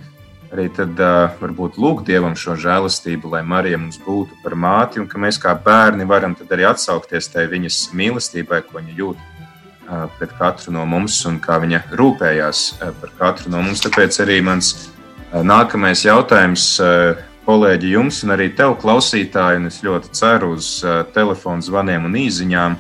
arī 0.56 0.70
tad 0.72 1.00
uh, 1.04 1.36
varbūt 1.42 1.78
lūgt 1.82 2.08
Dievam 2.08 2.36
šo 2.40 2.56
žēlastību, 2.60 3.34
lai 3.36 3.44
Marija 3.44 3.78
mums 3.82 4.00
būtu 4.02 4.40
par 4.44 4.56
māti, 4.56 5.02
un 5.02 5.10
ka 5.12 5.20
mēs 5.22 5.40
kā 5.42 5.54
bērni 5.66 6.08
varam 6.08 6.36
tad 6.38 6.52
arī 6.56 6.68
atsaukties 6.70 7.28
tai 7.34 7.46
viņas 7.52 7.82
mīlestībai, 7.96 8.62
ko 8.66 8.80
viņa 8.80 8.96
jūt 8.96 9.20
uh, 9.20 10.08
pret 10.18 10.34
katru 10.40 10.74
no 10.76 10.86
mums, 10.90 11.20
un 11.28 11.42
kā 11.44 11.60
viņa 11.64 11.84
rūpējās 12.00 12.66
uh, 12.80 12.92
par 13.02 13.14
katru 13.20 13.52
no 13.54 13.62
mums. 13.66 13.84
Tāpēc 13.84 14.22
arī 14.24 14.40
mans 14.48 14.74
uh, 14.76 15.44
nākamais 15.44 16.08
jautājums. 16.08 16.74
Uh, 16.80 17.24
Kolēģi, 17.46 17.92
jums 17.94 18.24
un 18.26 18.34
arī 18.34 18.48
tev, 18.58 18.72
klausītāji, 18.82 19.60
un 19.60 19.70
es 19.70 19.76
ļoti 19.86 20.10
ceru 20.18 20.56
uz 20.56 20.80
uh, 20.82 21.04
telefonu 21.14 21.62
zvaniem 21.62 22.08
un 22.08 22.16
īsiņām, 22.18 22.78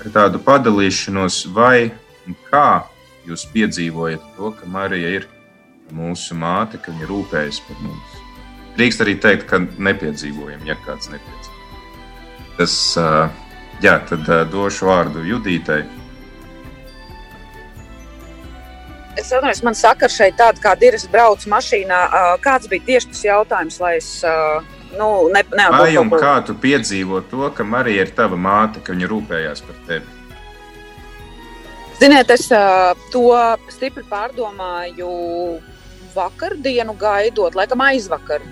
ar 0.00 0.14
tādu 0.14 0.40
padalīšanos, 0.40 1.42
vai 1.52 1.90
kā 2.48 2.86
jūs 3.28 3.44
piedzīvojat 3.52 4.24
to, 4.38 4.54
ka 4.56 4.70
Marija 4.72 5.10
ir 5.18 5.28
mūsu 5.94 6.36
māte, 6.38 6.80
ka 6.82 6.92
viņa 6.92 7.08
rūpējas 7.10 7.60
par 7.66 7.82
mums. 7.86 8.20
Drīkst 8.74 9.02
arī 9.04 9.14
teikt, 9.22 9.46
ka 9.50 9.60
nepiedzīvojam, 9.62 10.64
ja 10.66 10.74
kāds 10.82 11.10
nepiedzīvo. 11.12 11.52
Tas, 12.58 12.74
jā, 13.82 13.98
tad 14.08 14.30
došu 14.50 14.88
vārdu 14.90 15.22
Judītai. 15.26 15.82
Es 19.14 19.30
atceros, 19.30 19.62
man 19.62 19.76
saka, 19.78 20.08
šeit 20.10 20.34
tāda, 20.40 20.58
kāda 20.62 20.88
ir. 20.88 20.96
Es 20.98 21.06
braucu 21.10 21.48
mašīnā. 21.52 22.00
Kāds 22.42 22.66
bija 22.70 22.82
tieši 22.88 23.12
tas 23.12 23.22
jautājums, 23.28 23.78
lai 23.82 23.92
es 24.00 24.08
nu, 24.98 25.08
ne, 25.30 25.44
neatbildētu? 25.46 25.78
Vai 25.78 25.94
un 26.00 26.10
kā 26.10 26.34
tu 26.46 26.56
piedzīvo 26.58 27.22
to, 27.30 27.46
ka 27.54 27.66
Marija 27.66 28.02
ir 28.04 28.10
tava 28.18 28.34
māte, 28.34 28.82
ka 28.82 28.94
viņa 28.94 29.10
rūpējās 29.14 29.62
par 29.66 29.78
tevi? 29.86 30.06
Ziniet, 32.00 32.30
es 32.34 32.50
to 33.14 33.22
stipri 33.70 34.02
pārdomāju 34.10 35.12
vakardienu 36.14 36.94
gaidot, 36.98 37.54
laikam 37.54 37.82
aizvakar. 37.84 38.44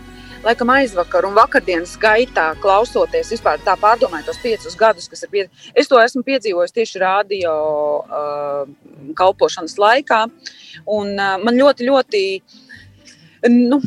Laikam 0.42 0.72
aizvakar 0.74 1.26
un 1.28 1.36
vakardienas 1.36 1.92
gaitā 2.02 2.48
klausoties, 2.58 3.30
vispār 3.30 3.60
tā 3.62 3.76
pārdomājot 3.78 4.26
tos 4.26 4.40
piecus 4.42 4.74
gadus, 4.78 5.06
kas 5.10 5.22
ir 5.22 5.30
piedzīvojis. 5.30 5.68
Es 5.78 5.90
to 5.90 6.00
esmu 6.02 6.24
piedzīvojis 6.26 6.74
tieši 6.74 7.02
radio 7.02 7.52
uh, 8.02 8.64
kalpošanas 9.18 9.78
laikā. 9.78 10.24
Un, 10.90 11.12
uh, 11.14 11.36
man 11.44 11.60
ļoti, 11.60 11.86
ļoti. 11.90 12.24
Nu, 13.52 13.82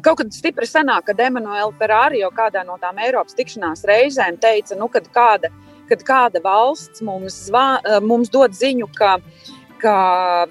Kaut 0.00 0.16
kad 0.16 0.30
stipri 0.32 0.64
senāk, 0.64 1.10
kad 1.10 1.18
Emanuela 1.20 1.68
Ferrari 1.76 2.22
jau 2.22 2.30
kādā 2.32 2.62
no 2.64 2.78
tām 2.80 2.96
Eiropas 3.04 3.36
tikšanās 3.36 3.84
reizēm 3.84 4.38
teica, 4.40 4.72
nu, 4.80 4.88
kad 4.88 5.10
kāda, 5.12 5.50
kad 5.90 6.00
kāda 6.08 6.40
valsts 6.42 7.04
mums, 7.04 7.36
zvā, 7.50 7.66
mums 8.00 8.32
dod 8.32 8.56
ziņu, 8.56 8.88
ka 8.96 9.18
uh, 9.20 9.43
ka 9.84 9.94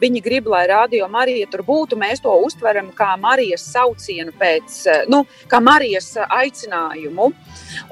viņi 0.02 0.22
grib, 0.24 0.48
lai 0.52 0.64
radio 0.70 1.08
Marija 1.12 1.50
tur 1.52 1.64
būtu. 1.66 1.98
Mēs 2.00 2.22
to 2.24 2.34
uztveram 2.46 2.92
kā 2.96 3.14
Marijas 3.22 3.66
saucienu 3.74 4.34
pēc, 4.40 4.76
eh, 4.92 5.06
nu, 5.10 5.24
kā 5.50 5.62
Marijas 5.64 6.14
aicinājumu. 6.24 7.32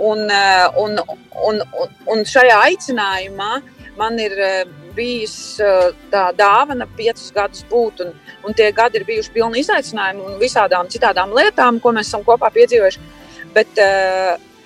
Un, 0.10 0.28
eh, 0.30 0.68
un, 0.84 1.00
un, 1.48 1.62
un, 1.82 1.96
un 2.14 2.24
šajā 2.34 2.60
aicinājumā 2.68 3.52
man 3.98 4.20
ir 4.20 4.38
eh, 4.38 4.66
bijis 4.96 5.36
tā 6.12 6.26
dāvana 6.36 6.84
piecus 6.98 7.32
gadus 7.32 7.64
būt, 7.70 8.02
un, 8.04 8.10
un 8.44 8.54
tie 8.54 8.68
gadi 8.76 9.00
ir 9.00 9.06
bijuši 9.08 9.32
pilni 9.32 9.64
izaicinājumu 9.64 10.26
un 10.28 10.40
visādām 10.42 10.90
citādām 10.92 11.32
lietām, 11.38 11.80
ko 11.80 11.94
mēs 11.96 12.12
esam 12.12 12.26
kopā 12.28 12.50
piedzīvojuši. 12.52 13.00
Bet, 13.56 13.80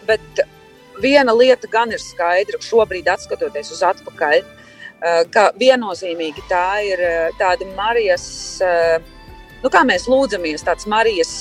bet 0.06 0.42
viena 1.02 1.34
lieta 1.34 1.70
gan 1.70 1.94
ir 1.94 2.02
skaidra 2.02 2.58
šobrīd, 2.62 3.10
skatoties 3.22 3.72
uz 3.74 3.84
atpakaļ. 3.86 4.42
Eh, 5.04 5.26
ka 5.30 5.50
viennozīmīgi 5.60 6.46
tā 6.50 6.80
ir 6.88 7.02
eh, 7.04 7.34
tāda 7.38 7.68
Marijas, 7.76 8.26
eh, 8.64 8.96
nu, 9.62 9.70
kā 9.70 9.82
mēs 9.86 10.08
lūdzamies, 10.08 10.64
tāds 10.64 10.88
Marijas 10.88 11.34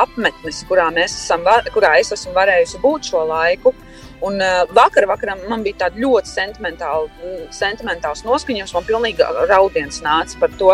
apmetnis, 0.00 0.64
kurā, 0.66 0.88
esam, 1.04 1.46
kurā 1.74 1.94
es 2.00 2.10
esmu 2.16 2.34
varējusi 2.36 2.80
būt 2.82 3.12
šo 3.12 3.22
laiku. 3.28 3.74
Un 4.18 4.40
vakar, 4.74 5.04
vakarā 5.06 5.36
man 5.46 5.60
bija 5.62 5.84
tāds 5.84 6.00
ļoti 6.02 6.26
sentimentāl, 6.26 7.04
sentimentāls 7.54 8.24
noskaņojums. 8.26 8.72
Man 8.74 8.86
pilnīgi 8.88 9.26
raudiens 9.46 10.00
nāca 10.02 10.40
par 10.40 10.56
to, 10.58 10.72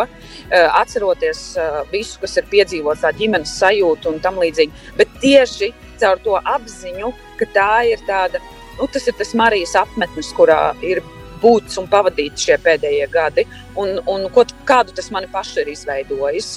atceroties 0.49 1.43
visu, 1.91 2.17
kas 2.23 2.39
ir 2.41 2.49
piedzīvots, 2.49 3.03
tā 3.05 3.11
ģimenes 3.19 3.53
sajūta 3.61 4.15
un 4.15 4.23
tam 4.25 4.41
līdzīgi. 4.41 4.87
Bet 4.97 5.13
tieši 5.21 5.75
caur 6.01 6.25
to 6.25 6.39
apziņu, 6.41 7.13
ka 7.37 7.51
tā 7.53 7.69
ir 7.91 8.01
tāda, 8.09 8.41
nu, 8.79 8.89
tas 8.89 9.13
ir 9.13 9.21
tas 9.21 9.37
Marijas 9.37 9.77
apmetnis, 9.83 10.33
kurā 10.33 10.63
ir 10.81 11.05
būts 11.45 11.81
un 11.81 11.89
pavadīts 11.93 12.49
šie 12.49 12.59
pēdējie 12.65 13.09
gadi, 13.13 13.47
un, 13.81 13.99
un 14.11 14.29
ko, 14.35 14.47
kādu 14.69 14.97
tas 14.97 15.13
mani 15.15 15.31
pašu 15.33 15.63
ir 15.63 15.75
izveidojis. 15.75 16.57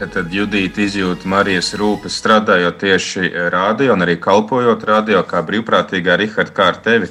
Tad 0.00 0.32
Judita 0.32 0.80
izjūta 0.80 1.28
Marijas 1.28 1.74
rūpes 1.76 2.14
strādājot 2.22 2.78
tieši 2.80 3.32
rādio 3.52 3.92
un 3.92 4.06
arī 4.06 4.14
kalpojot 4.16 4.86
rādio 4.88 5.20
kā 5.28 5.42
brīvprātīgā 5.44 6.16
Riharda, 6.16 6.54
kā 6.56 6.68
ar 6.72 6.78
tevi. 6.80 7.10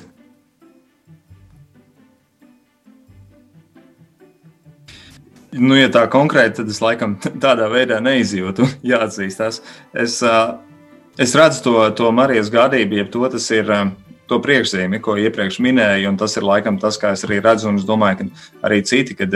Nu, 5.54 5.76
ja 5.78 5.89
tā 5.93 6.08
konkrēti, 6.10 6.63
tad 6.63 6.74
es 6.74 6.82
laikam 6.82 7.15
tādā 7.22 7.69
veidā 7.69 8.00
neizjūtu, 8.02 8.65
jāatzīstās. 8.91 9.62
Es, 9.93 10.19
es 11.22 11.38
redzu 11.38 11.65
to, 11.65 11.78
to 11.98 12.12
Marijas 12.15 12.50
gādību, 12.54 13.04
ja 13.04 13.10
to 13.10 13.30
tas 13.34 13.50
ir 13.54 13.69
to 14.30 14.39
priekšzīmi, 14.44 15.02
ko 15.04 15.18
iepriekš 15.20 15.60
minēju, 15.65 16.13
tas 16.20 16.38
ir 16.38 16.48
laikam 16.48 16.80
tas, 16.82 17.00
kā 17.02 17.13
es 17.18 17.26
arī 17.28 17.42
redzu, 17.44 17.70
un 17.72 17.82
es 17.82 17.88
domāju, 17.88 18.22
ka 18.22 18.70
arī 18.70 18.82
citi, 18.86 19.18
kad 19.18 19.36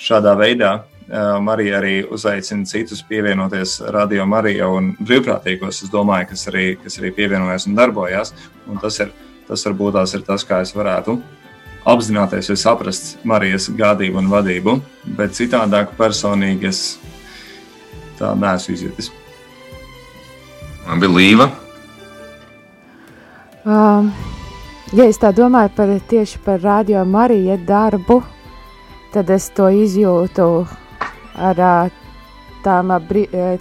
šādā 0.00 0.36
veidā 0.38 0.78
Marija 1.42 1.76
arī 1.80 2.06
uzaicina 2.08 2.64
citus 2.64 3.02
pievienoties 3.04 3.80
Radio 3.92 4.24
Marija 4.26 4.68
un 4.70 4.92
brīvprātīgos, 5.00 5.82
es 5.84 5.92
domāju, 5.92 6.30
kas 6.30 6.46
arī, 6.48 6.66
kas 6.80 6.98
arī 7.00 7.12
pievienojas 7.16 7.66
un 7.68 7.76
darbojas, 7.76 8.32
un 8.70 8.80
tas 8.80 9.00
ir, 9.02 9.12
tas 9.48 9.66
varbūt 9.66 9.98
tās 9.98 10.14
ir 10.16 10.24
tas, 10.28 10.46
kā 10.48 10.62
es 10.64 10.72
varētu 10.76 11.18
apzināties 11.84 12.52
vai 12.52 12.58
saprast 12.60 13.16
Marijas 13.26 13.66
gādību 13.76 14.22
un 14.22 14.30
vadību, 14.30 14.76
bet 15.18 15.34
citādāk 15.36 15.96
personīgi 15.98 16.70
es 16.70 16.84
tā 18.20 18.32
neesmu 18.38 18.76
izjutis. 18.76 19.10
Man 20.86 21.02
bija 21.02 21.16
līva. 21.16 21.50
Um, 23.62 24.08
ja 24.90 25.04
es 25.06 25.20
tā 25.22 25.30
domāju 25.30 25.70
par 25.76 25.90
tieši 26.10 26.40
par 26.42 26.58
radio 26.64 27.04
Marija 27.06 27.54
darbu, 27.62 28.16
tad 29.14 29.30
es 29.30 29.46
to 29.54 29.68
izjūtu 29.70 30.46
ar 31.38 31.60
tām, 32.64 32.90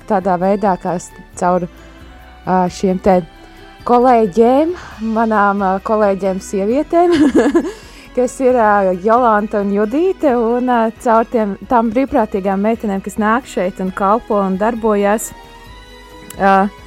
tādā 0.09 0.39
veidā, 0.41 0.73
kā 0.81 0.95
caur 1.37 1.67
šiem 2.73 2.97
te 3.05 3.19
kolēģiem, 3.85 4.73
manām 5.13 5.61
kolēģiem 5.85 6.41
sievietēm, 6.49 7.15
kas 8.17 8.41
ir 8.41 8.57
Jolanta 9.05 9.61
un 9.61 9.69
Judīte, 9.77 10.33
un 10.33 10.73
caur 11.05 11.29
tiem, 11.29 11.59
tām 11.69 11.93
brīvprātīgām 11.93 12.65
meitenēm, 12.65 13.05
kas 13.05 13.21
nāk 13.21 13.45
šeit 13.45 13.85
un 13.85 13.93
kalpo 13.93 14.41
un 14.41 14.57
darbojas. 14.57 15.29
Uh, 16.41 16.80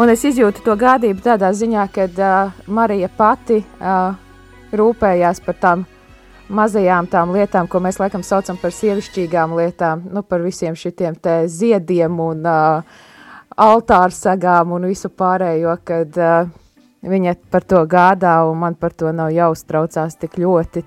Un 0.00 0.08
es 0.08 0.22
izjūtu 0.24 0.62
to 0.64 0.72
gādību 0.80 1.20
tādā 1.20 1.50
ziņā, 1.52 1.82
ka 1.92 2.06
uh, 2.08 2.52
Marija 2.72 3.10
pati 3.12 3.58
uh, 3.60 4.14
rūpējās 4.72 5.42
par 5.44 5.58
tām 5.60 5.82
mazajām 6.48 7.10
tām 7.12 7.34
lietām, 7.34 7.68
ko 7.68 7.82
mēs 7.84 8.00
laikam 8.00 8.24
saucam 8.24 8.56
par 8.62 8.72
sievišķīgām 8.72 9.52
lietām, 9.58 10.06
nu, 10.08 10.22
par 10.24 10.40
visiem 10.40 10.72
šitiem 10.72 11.20
ziediem 11.52 12.16
un 12.16 12.48
uh, 12.48 13.04
altārsagām 13.60 14.72
un 14.72 14.88
visu 14.88 15.12
pārējo, 15.12 15.76
kad 15.84 16.16
uh, 16.16 16.48
viņa 17.04 17.36
par 17.52 17.68
to 17.68 17.84
gādā 17.84 18.40
un 18.48 18.56
man 18.64 18.80
par 18.80 18.96
to 18.96 19.12
nav 19.12 19.34
jāuztraucās 19.36 20.16
tik 20.16 20.40
ļoti. 20.40 20.86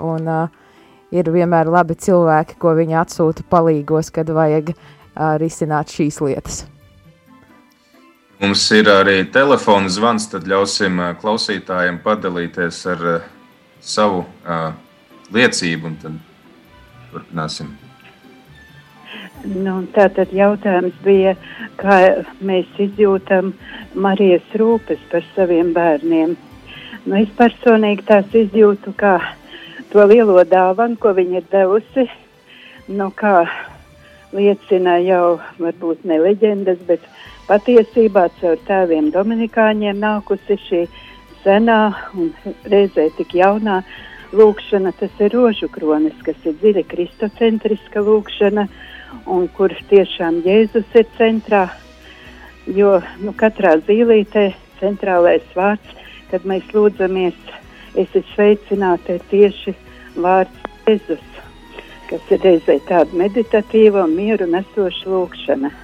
Un, 0.00 0.24
uh, 0.24 0.60
ir 1.12 1.28
vienmēr 1.30 1.68
labi 1.68 2.00
cilvēki, 2.00 2.56
ko 2.56 2.72
viņa 2.80 3.02
atsūta 3.04 3.44
palīgos, 3.44 4.08
kad 4.08 4.32
vajag 4.32 4.72
uh, 4.72 5.36
risināt 5.36 5.92
šīs 5.92 6.24
lietas. 6.24 6.64
Mums 8.40 8.64
ir 8.74 8.90
arī 8.90 9.20
telefona 9.30 9.88
zvans, 9.92 10.26
tad 10.32 10.48
ļausim 10.50 10.98
klausītājiem 11.20 12.00
padalīties 12.02 12.80
ar 12.90 13.06
savu 13.80 14.24
liecību, 15.34 15.92
un 15.92 15.96
tad 16.02 16.18
turpināsim. 17.12 17.70
Nu, 19.44 19.76
Tātad 19.92 20.32
jautājums 20.32 20.96
bija, 21.04 21.34
kā 21.76 21.98
mēs 22.40 22.68
izjūtam 22.80 23.52
Marijas 23.94 24.46
rūpes 24.56 25.02
par 25.12 25.24
saviem 25.34 25.74
bērniem. 25.76 26.32
Nu, 27.04 27.18
es 27.20 27.28
personīgi 27.36 28.06
tās 28.08 28.32
izjūtu 28.32 28.94
kā 28.96 29.18
to 29.92 30.06
lielo 30.08 30.40
dāvanu, 30.48 30.96
ko 30.96 31.12
viņa 31.14 31.42
ir 31.42 31.50
devusi. 31.52 32.06
Nu, 32.88 33.10
kā 33.12 33.44
liecina 34.32 34.96
jau 35.04 35.36
varbūt 35.60 36.08
ne 36.08 36.18
leģendas, 36.24 36.80
bet 36.88 37.04
Patiesībā 37.44 38.22
caur 38.38 38.56
tēviem 38.64 39.10
Dominikāņiem 39.12 39.98
nākusi 40.00 40.56
šī 40.62 40.78
senā 41.42 41.80
un 42.16 42.30
reizē 42.72 43.10
tik 43.18 43.34
jaunā 43.36 43.82
lūkšana, 44.32 44.94
tas 44.96 45.20
ir 45.20 45.36
rožu 45.36 45.68
kronis, 45.68 46.16
kas 46.24 46.40
ir 46.48 46.56
dziļi 46.62 46.86
kristocentriska 46.88 48.00
lūkšana, 48.06 48.64
un 49.36 49.44
kur 49.58 49.76
tiešām 49.92 50.40
Jēzus 50.48 50.96
ir 50.96 51.04
centrā. 51.20 51.66
Jo 52.64 52.96
nu, 53.20 53.36
katrā 53.36 53.76
zīlītē 53.84 54.48
centrālais 54.80 55.44
vārds, 55.52 55.92
kad 56.32 56.48
mēs 56.48 56.72
lūdzamies, 56.72 57.36
esi 58.00 58.24
sveicināta, 58.32 59.18
ir 59.18 59.28
tieši 59.28 59.76
vārds 60.16 60.68
Jēzus, 60.88 61.32
kas 62.08 62.32
ir 62.32 62.46
reizē 62.48 62.80
tāda 62.88 63.24
meditatīva 63.26 64.08
un 64.08 64.16
mieru 64.16 64.48
nesoša 64.48 65.12
lūkšana. 65.12 65.83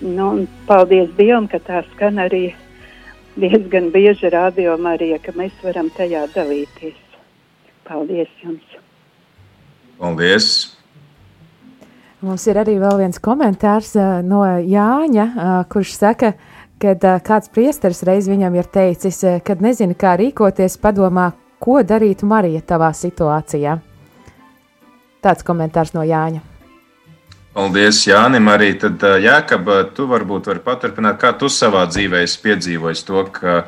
Nu, 0.00 0.46
paldies 0.68 1.10
Dievam, 1.18 1.48
ka 1.48 1.60
tā 1.60 1.82
skan 1.92 2.20
arī 2.22 2.54
diezgan 3.36 3.90
bieži 3.92 4.30
radio 4.32 4.76
Marija, 4.80 5.18
ka 5.20 5.34
mēs 5.36 5.52
varam 5.64 5.90
tajā 5.96 6.24
dalīties. 6.34 6.96
Paldies 7.84 8.30
jums! 8.42 8.78
Paldies! 10.00 10.48
Mums 12.24 12.46
ir 12.48 12.56
arī 12.56 12.78
vēl 12.80 13.02
viens 13.02 13.20
komentārs 13.20 13.92
uh, 14.00 14.22
no 14.24 14.40
Jāņa, 14.48 15.26
uh, 15.28 15.56
kurš 15.68 15.98
saka, 15.98 16.32
ka 16.80 16.94
uh, 16.94 17.18
kāds 17.20 17.52
priesteris 17.52 18.00
reiz 18.08 18.30
viņam 18.30 18.56
ir 18.56 18.70
teicis, 18.72 19.20
kad 19.44 19.60
nezina, 19.60 19.92
kā 19.92 20.14
rīkoties, 20.16 20.78
padomā, 20.80 21.34
ko 21.60 21.82
darītu 21.84 22.24
Marija 22.30 22.64
tavā 22.64 22.88
situācijā. 22.96 23.76
Tāds 25.24 25.44
komentārs 25.44 25.92
no 25.92 26.04
Jāņa. 26.08 26.53
Paldies, 27.54 28.00
Jānim. 28.08 28.48
Arī 28.50 28.72
tad, 28.82 29.02
Jākab, 29.22 29.68
tu 29.94 30.08
varbūt 30.10 30.48
vari 30.50 30.62
paturpināt, 30.64 31.20
kā 31.22 31.30
tu 31.38 31.46
savā 31.46 31.84
dzīvē 31.86 32.24
esi 32.26 32.40
piedzīvojis 32.42 33.04
to, 33.06 33.22
ka 33.36 33.60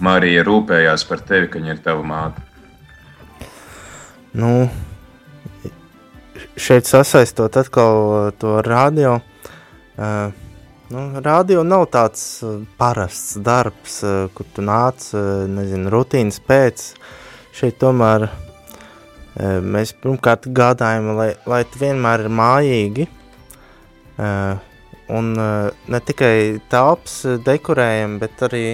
Marija 0.00 0.44
rūpējās 0.46 1.04
par 1.08 1.20
tevi, 1.28 1.50
ka 1.52 1.60
viņa 1.60 1.74
ir 1.74 1.82
tava 1.84 2.06
māte. 2.06 2.46
Nu, 4.40 4.70
šeit 6.56 6.88
sasaistot 6.88 7.60
atkal 7.60 8.32
to 8.40 8.56
radio. 8.64 9.18
Nu, 10.90 11.02
radio 11.20 11.62
nav 11.62 11.90
tāds 11.92 12.22
parasts 12.80 13.36
darbs, 13.36 14.00
kur 14.32 14.48
tu 14.54 14.64
nāc, 14.64 15.12
nezinu, 15.60 15.92
rutīnas 15.92 16.40
pēc. 16.40 16.86
Šeit 17.60 17.76
tomēr 17.82 18.30
uh, 18.30 18.49
mēs 19.38 19.92
pirmkārt 20.02 20.48
gādājam, 20.54 21.12
lai, 21.16 21.32
lai 21.46 21.62
tu 21.68 21.80
vienmēr 21.82 22.26
ir 22.26 22.34
mājīgi. 22.34 23.06
Un 25.10 25.32
ne 25.34 26.00
tikai 26.06 26.60
telpas 26.70 27.22
dekorējam, 27.46 28.18
bet 28.22 28.42
arī 28.46 28.64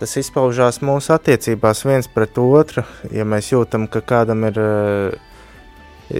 tas 0.00 0.16
izpaužās 0.20 0.80
mūsu 0.84 1.14
attiecībās 1.14 1.84
viens 1.84 2.08
pret 2.12 2.38
otru. 2.40 2.84
Ja 3.12 3.24
mēs 3.28 3.52
jūtam, 3.52 3.86
ka 3.88 4.00
kādam 4.00 4.44
ir 4.48 4.60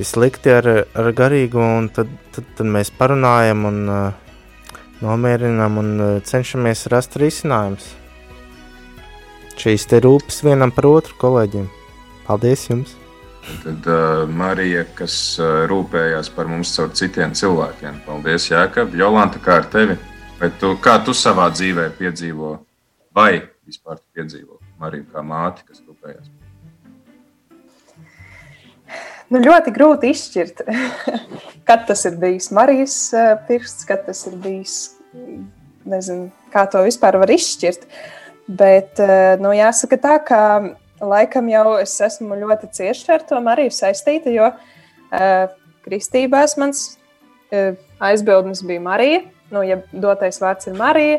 slikti 0.06 0.52
ar, 0.54 0.68
ar 0.94 1.12
garīgu, 1.16 1.64
tad, 1.96 2.12
tad, 2.36 2.48
tad 2.56 2.68
mēs 2.68 2.92
parunājam 2.96 3.64
un 3.68 3.82
nomierinām 5.00 5.80
un 5.80 5.90
cenšamies 6.28 6.86
rast 6.92 7.16
risinājumus. 7.20 7.96
Šīs 9.60 9.84
te 9.90 10.00
rūpes 10.00 10.40
vienam 10.46 10.72
par 10.72 10.88
otru 10.88 11.16
kolēģiem. 11.20 11.68
Paldies 12.24 12.68
jums! 12.70 12.96
Tad 13.60 13.86
uh, 13.86 14.28
Marija, 14.30 14.84
kas 14.96 15.14
uh, 15.40 15.64
rūpējās 15.70 16.30
par 16.34 16.48
mums 16.50 16.72
caur 16.76 16.90
citiem 16.96 17.34
cilvēkiem. 17.36 18.00
Paldies, 18.06 18.48
Jākab. 18.50 18.94
Jolanta, 18.96 19.40
kā 19.42 19.58
ar 19.60 19.68
tevi? 19.72 19.96
Vai 20.40 20.48
tu, 20.60 20.72
kā 20.80 20.96
tu 21.04 21.12
savā 21.16 21.50
dzīvē 21.52 21.90
piedzīvo? 21.98 22.54
Vai 23.16 23.42
vispār 23.68 23.98
piedzīvo 24.16 24.60
Mariju 24.80 25.04
kā 25.12 25.24
māti, 25.26 25.66
kas 25.68 25.82
rūpējas? 25.84 26.30
Nu, 29.30 29.42
ļoti 29.44 29.74
grūti 29.74 30.10
izšķirt, 30.14 30.64
kad 31.68 31.84
tas 31.90 32.06
ir 32.08 32.16
bijis 32.22 32.48
Marijas 32.56 32.96
eh, 33.14 33.34
pirksts, 33.46 33.86
kad 33.86 34.06
tas 34.08 34.24
ir 34.30 34.38
bijis. 34.42 34.78
Nezinu, 35.90 36.30
kā 36.52 36.64
to 36.70 36.82
vispār 36.86 37.18
var 37.20 37.30
izšķirt. 37.34 37.86
Bet, 38.50 38.98
nu, 39.38 39.52
jāsaka 39.54 39.96
tā, 40.02 40.16
ka 40.26 40.40
laikam 41.00 41.48
jau 41.50 41.76
es 41.80 41.96
esmu 42.04 42.38
ļoti 42.42 42.70
cieši 42.76 43.12
ar 43.16 43.26
to 43.28 43.40
Mariju 43.44 43.72
saistīta, 43.74 44.32
jo 44.32 44.50
uh, 44.52 45.44
kristībās 45.86 46.56
mans 46.60 46.86
uh, 47.52 47.76
aizbildnis 48.00 48.64
bija 48.66 48.82
Marija. 48.84 49.22
Nu, 49.50 49.64
ja 49.66 49.80
dotais 49.90 50.38
vārds 50.38 50.68
ir 50.70 50.76
Marija, 50.78 51.18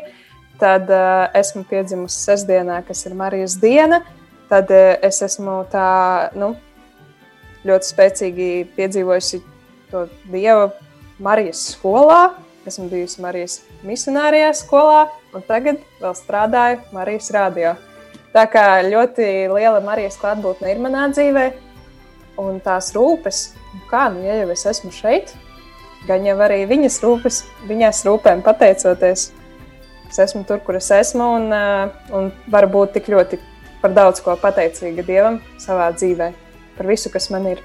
Tad 0.61 0.89
uh, 0.93 1.25
esmu 1.33 1.63
piedzimusi 1.65 2.19
sestdienā, 2.21 2.83
kas 2.85 2.99
ir 3.09 3.15
Marijas 3.17 3.55
diena. 3.57 4.03
Tad 4.49 4.69
uh, 4.69 4.91
es 5.01 5.17
esmu 5.25 5.63
tā, 5.71 6.29
nu, 6.37 6.51
ļoti 7.65 7.89
spēcīgi 7.89 8.49
piedzīvojusi 8.75 9.39
to 9.89 10.05
Dieva 10.29 10.69
Marijas 11.17 11.63
skolā. 11.73 12.35
Esmu 12.69 12.91
bijusi 12.91 13.23
Marijas 13.25 13.57
misionārijā 13.81 14.51
skolā, 14.53 15.07
un 15.33 15.41
tagad 15.47 15.81
vēl 15.97 16.13
strādāju 16.19 16.83
Marijas 16.93 17.33
radio. 17.33 17.73
Tā 18.31 18.45
kā 18.47 18.79
ļoti 18.87 19.25
liela 19.51 19.81
Marijas 19.83 20.15
klātbūtne 20.21 20.71
ir 20.71 20.79
manā 20.79 21.09
dzīvē, 21.11 21.49
un 22.39 22.61
tās 22.63 22.93
rūpes, 22.95 23.41
kā, 23.89 24.05
nu, 24.13 24.23
ja 24.23 24.37
jau 24.39 24.51
es 24.53 24.63
esmu 24.71 24.91
šeit, 24.95 25.33
gan 26.07 26.23
jau 26.23 26.37
arī 26.45 26.61
viņas 26.69 27.01
rūpes, 27.03 27.41
viņas 27.67 28.05
rūpēm 28.07 28.43
pateicoties, 28.45 29.25
es 30.07 30.21
esmu 30.23 30.45
tur, 30.47 30.61
kur 30.63 30.79
es 30.79 30.87
esmu, 30.95 31.27
un, 31.41 31.49
eh, 31.57 32.13
un 32.15 32.31
varu 32.47 32.71
būt 32.77 32.95
tik 32.95 33.11
ļoti 33.11 33.41
par 33.81 33.91
daudz 33.97 34.23
ko 34.23 34.37
pateicīga 34.39 35.03
Dievam 35.03 35.41
savā 35.59 35.89
dzīvē, 35.91 36.31
par 36.77 36.87
visu, 36.87 37.11
kas 37.11 37.29
man 37.35 37.51
ir. 37.51 37.59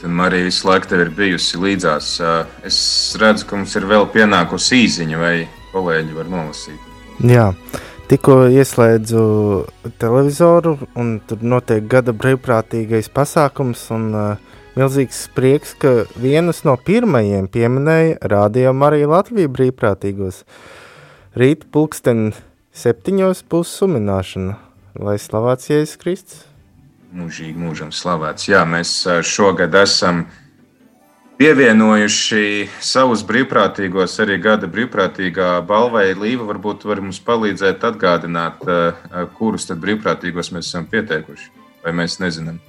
Tad 0.00 0.10
Marija 0.10 0.44
visu 0.44 0.68
laiku 0.68 0.90
tev 0.90 1.06
ir 1.06 1.10
bijusi 1.14 1.56
līdzās. 1.56 2.20
Eh, 2.20 2.68
es 2.68 3.16
redzu, 3.16 3.46
ka 3.48 3.56
mums 3.56 3.76
ir 3.76 3.88
vēl 3.88 4.04
pienākusi 4.12 4.84
īziņa, 4.84 5.18
vai 5.18 5.48
kolēģi 5.72 6.20
var 6.20 6.28
nolasīt. 6.28 6.90
Jā, 7.24 7.54
tikko 8.10 8.44
ieslēdzu 8.52 9.22
televizoru, 10.02 10.76
un 10.98 11.16
tur 11.28 11.44
notiek 11.44 11.86
gada 11.90 12.14
brīvprātīgais 12.16 13.10
pasākums. 13.14 13.86
Un, 13.94 14.10
uh, 14.14 14.50
Milzīgs 14.74 15.28
prieks, 15.30 15.70
ka 15.78 15.90
vienas 16.18 16.64
no 16.66 16.72
pirmajiem 16.74 17.46
pieminēja 17.46 18.16
Radio 18.32 18.72
Marija 18.74 19.06
Latvija 19.06 19.46
brīvprātīgos. 19.54 20.40
Rīt 21.38 21.62
pulksten 21.70 22.32
septiņos 22.74 23.44
būs 23.50 23.70
sumināšana, 23.78 24.56
lai 24.98 25.14
slavēts 25.22 25.70
Jēzus 25.70 26.00
Kristus. 26.02 26.42
Mūžīgi 27.14 27.54
mūžam 27.54 27.94
slavēts. 27.94 28.48
Jā, 28.50 28.64
mēs 28.66 28.96
šogad 29.30 29.78
esam 29.78 30.24
pievienojuši 31.38 32.68
savus 32.84 33.24
brīvprātīgos 33.26 34.14
arī 34.22 34.36
gada 34.42 34.68
brīvprātīgā 34.70 35.48
balvai. 35.66 36.12
Līva 36.18 36.46
varbūt 36.52 36.86
var 36.86 37.02
mums 37.02 37.18
palīdzēt 37.24 37.82
atgādināt, 37.88 38.62
kurus 39.38 39.66
tad 39.70 39.82
brīvprātīgos 39.82 40.52
mēs 40.54 40.70
esam 40.70 40.86
pieteikuši, 40.90 41.50
vai 41.84 41.96
mēs 42.02 42.20
nezinām. 42.22 42.60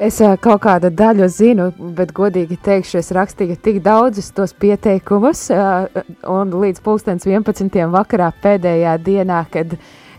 Es 0.00 0.16
kaut 0.40 0.62
kādu 0.64 0.88
daļu 0.96 1.26
zinu, 1.28 1.66
bet, 1.96 2.14
godīgi 2.16 2.56
teikšu, 2.64 3.00
es 3.02 3.10
rakstīju 3.12 3.58
tik 3.60 3.82
daudzus 3.84 4.30
tos 4.32 4.54
pieteikumus, 4.56 5.48
un 5.50 6.54
līdz 6.62 6.80
11. 7.26 7.76
vakarā 7.92 8.30
pēdējā 8.40 8.94
dienā, 9.04 9.42
kad 9.52 9.74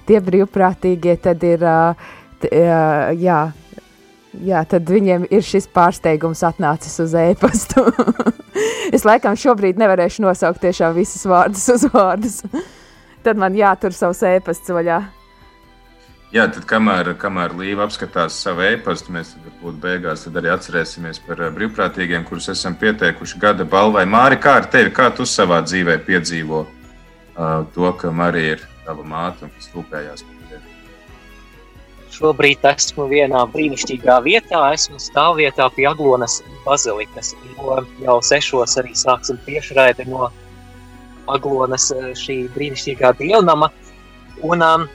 tie 0.06 0.20
brīvprātīgie 0.22 1.16
tad 1.24 1.42
ir, 1.48 1.66
jā, 2.46 3.40
jā, 4.34 4.62
tad 4.70 4.90
viņiem 4.90 5.28
ir 5.30 5.46
šis 5.46 5.68
pārsteigums 5.72 6.44
atnācis 6.48 7.00
uz 7.04 7.16
e-pastu. 7.18 7.88
es 8.96 9.06
laikam 9.08 9.38
šobrīd 9.40 9.80
nevarēšu 9.82 10.26
nosaukt 10.26 10.62
tiešām 10.64 10.96
visus 10.98 11.26
vārdus 11.28 11.68
uz 11.76 11.88
vārdus. 11.94 12.42
tad 13.26 13.42
man 13.42 13.58
jātur 13.58 13.96
savs 13.96 14.24
e-pasts 14.28 14.72
vaļā. 14.72 15.02
Jā, 16.32 16.46
tad 16.48 16.64
kamēr, 16.64 17.10
kamēr 17.20 17.52
Līva 17.60 17.84
apskatās 17.84 18.38
savu 18.40 18.64
e-pastu, 18.64 19.12
mēs 19.12 19.34
varbūt 19.36 19.82
beigās 19.84 20.24
arī 20.32 20.54
atcerēsimies 20.54 21.20
par 21.26 21.44
eh, 21.44 21.52
brīvprātīgiem, 21.52 22.24
kurus 22.30 22.48
esam 22.54 22.78
pieteikuši 22.80 23.42
gada 23.42 23.68
balvai. 23.68 24.06
Māri, 24.08 24.40
kā 24.40 24.62
ar 24.62 24.72
tevi, 24.72 24.96
kā 24.96 25.10
tu 25.12 25.28
savā 25.28 25.60
dzīvē 25.68 26.00
piedzīvo 26.08 26.64
uh, 26.64 27.66
to, 27.76 27.92
ka 28.00 28.16
Marija 28.16 28.56
ir 28.56 28.70
tava 28.86 29.04
māte 29.04 29.44
un 29.44 29.52
kas 29.58 29.74
rūpējās 29.76 30.24
par? 30.24 30.41
Šobrīd 32.22 32.62
esmu 32.70 33.08
vienā 33.10 33.40
brīnišķīgā 33.50 34.20
vietā, 34.22 34.60
esmu 34.76 35.00
stāvvietā 35.02 35.66
pie 35.74 35.88
Aglonas 35.90 36.36
bazilikas, 36.62 37.32
jo 37.58 37.80
jau 38.04 38.18
sešos 38.22 38.76
arī 38.78 38.92
sāksim 38.94 39.40
tiešraidi 39.48 40.06
no 40.06 40.28
Aglonas 41.34 41.88
eh, 41.96 42.12
šī 42.18 42.36
brīnišķīgā 42.54 43.16
dievnama. 43.18 43.72
Un, 44.46 44.62
um, 44.62 44.86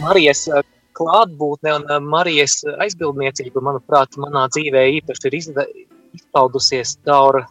Marijas 0.00 0.46
eh, 0.48 0.64
klātbūtne 0.96 1.74
un 1.76 1.84
eh, 1.84 2.00
Marijas 2.14 2.62
aizbildniecība, 2.80 3.60
manuprāt, 3.66 4.16
manā 4.24 4.46
dzīvē 4.54 4.86
īpaši 4.94 5.28
ir 5.28 5.36
izpaudusies 5.42 6.94
caur 7.04 7.42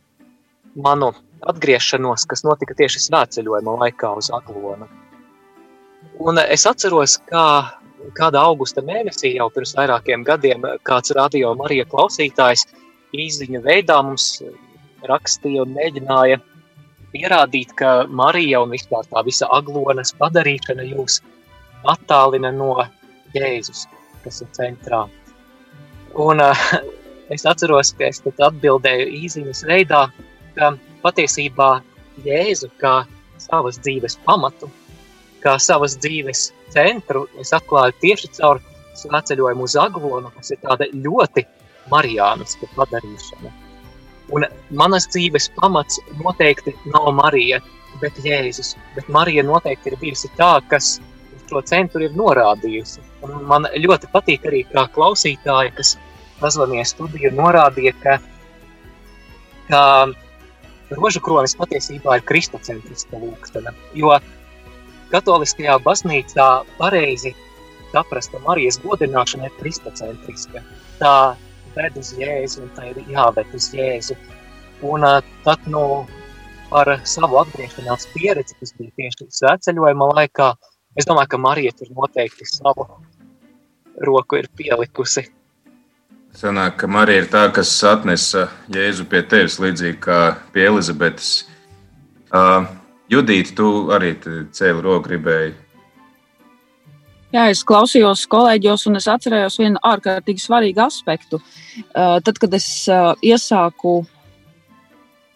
manu 0.74 1.12
atgriešanos, 1.54 2.26
kas 2.26 2.42
notika 2.48 2.74
tieši 2.82 3.06
svētceļojuma 3.06 3.78
laikā 3.84 4.16
uz 4.18 4.32
Aglonu. 4.34 4.90
Un 6.20 6.40
es 6.42 6.66
atceros, 6.68 7.18
kā 7.32 7.46
kādā 8.18 8.42
augusta 8.42 8.84
mēnesī 8.86 9.34
jau 9.36 9.50
pirms 9.54 9.76
vairākiem 9.78 10.24
gadiem 10.28 10.66
kāds 10.88 11.14
radio 11.16 11.54
Marija 11.60 11.86
klausītājs 11.90 12.66
īziņu 13.16 13.62
veidā 13.66 14.00
mums 14.06 14.42
rakstīja 15.10 15.64
un 15.66 15.76
mēģināja 15.76 16.40
pierādīt, 17.14 17.74
ka 17.80 18.06
Marija 18.08 18.62
un 18.64 18.74
vispār 18.76 19.08
tā 19.10 19.24
visa 19.26 19.50
aglonas 19.56 20.14
padarīšana 20.20 20.86
jūs 20.92 21.20
attālina 21.90 22.52
no 22.54 22.76
Jēzus, 23.34 23.86
kas 24.24 24.42
ir 24.44 24.50
centrā. 24.58 25.06
Un 26.20 26.42
uh, 26.44 26.66
es 27.34 27.46
atceros, 27.46 27.94
ka 27.98 28.10
es 28.10 28.22
tad 28.26 28.42
atbildēju 28.50 29.08
īziņas 29.22 29.64
veidā, 29.70 30.08
ka 30.58 30.74
patiesībā 31.04 31.72
Jēzu 32.26 32.72
kā 32.82 33.04
savas 33.40 33.80
dzīves 33.80 34.20
pamatu, 34.26 34.70
kā 35.44 35.56
savas 35.62 35.98
dzīves 36.02 36.50
centru 36.74 37.26
es 37.42 37.54
atklāju 37.56 37.96
tieši 38.04 38.32
caur 38.40 38.62
svētceļojumu 39.00 39.66
uz 39.66 39.76
Aglonu, 39.80 40.32
kas 40.36 40.52
ir 40.54 40.62
tāda 40.64 40.90
ļoti 40.94 41.46
marijāniska 41.92 42.70
padarīšana. 42.76 43.52
Un 44.36 44.46
manas 44.78 45.08
dzīves 45.10 45.50
pamats 45.58 46.02
noteikti 46.20 46.76
nav 46.94 47.10
Marija, 47.18 47.62
bet 48.02 48.18
Jēzus. 48.24 48.76
Bet 48.96 49.08
Marija 49.10 49.44
noteikti 49.46 49.90
ir 49.90 49.98
bijusi 50.02 50.30
tā, 50.38 50.58
kas 50.70 50.98
šo 51.50 51.64
centru 51.66 52.06
ir 52.06 52.14
norādījusi. 52.18 53.02
Un 53.26 53.40
man 53.50 53.66
ļoti 53.74 54.10
patīk 54.14 54.46
arī 54.46 54.64
kā 54.70 54.86
klausītāja, 54.94 55.74
kas 55.80 55.96
pazvanīja 56.40 56.86
studiju, 56.92 57.32
norādīja, 57.36 57.96
ka, 58.04 58.18
ka 59.72 59.82
rožu 60.94 61.24
kronis 61.26 61.58
patiesībā 61.58 62.20
ir 62.20 62.28
kristocentriska 62.30 63.20
lūkstana. 63.22 63.74
Jo 63.98 64.14
katoliskajā 65.12 65.78
baznīcā 65.86 66.48
pareizi 66.78 67.34
saprasta 67.94 68.40
Marijas 68.46 68.80
godināšana 68.84 69.50
ir 69.50 69.56
kristocentriska. 69.60 70.64
Tā 71.00 71.16
ved 71.76 71.98
uz 72.00 72.14
Jēzu, 72.18 72.64
un 72.66 72.72
tā 72.78 72.90
ir 72.92 73.02
jāved 73.10 73.56
uz 73.56 73.70
Jēzu. 73.76 74.18
Un 74.86 75.06
uh, 75.06 75.20
tad, 75.46 75.66
nu, 75.68 76.06
par 76.70 76.92
savu 77.08 77.40
atgriešanās 77.42 78.08
pieredzi, 78.14 78.58
kas 78.60 78.74
bija 78.78 78.94
tieši 79.00 79.28
svētceļojuma 79.40 80.12
laikā, 80.20 80.54
es 81.00 81.10
domāju, 81.10 81.34
ka 81.34 81.42
Marija 81.42 81.76
tur 81.78 81.92
noteikti 81.98 82.48
savu 82.48 82.88
roku 84.06 84.40
ir 84.40 84.50
pielikusi. 84.56 85.26
Sanāk, 86.40 86.78
ka 86.84 86.88
Marija 86.88 87.24
ir 87.24 87.30
tā, 87.32 87.48
kas 87.54 87.72
atnesa 87.90 88.48
Jēzu 88.72 89.08
pie 89.10 89.24
tevis 89.26 89.58
līdzīgi 89.62 89.98
kā 90.06 90.20
pie 90.54 90.68
Elizabetes. 90.70 91.32
Uh, 92.30 92.70
Judīt, 93.10 93.56
tu 93.58 93.90
arī 93.96 94.14
cēli 94.22 94.86
roku 94.86 95.08
gribēji 95.10 95.56
Jā, 97.30 97.46
es 97.54 97.60
klausījos 97.62 98.24
kolēģos, 98.30 98.88
un 98.90 98.98
es 98.98 99.06
atcerējos 99.12 99.60
vienu 99.62 99.82
ārkārtīgi 99.86 100.42
svarīgu 100.42 100.82
aspektu. 100.82 101.38
Uh, 101.38 102.18
tad, 102.26 102.40
kad 102.42 102.56
es 102.58 102.66
uh, 102.90 103.12
iesāku 103.22 104.00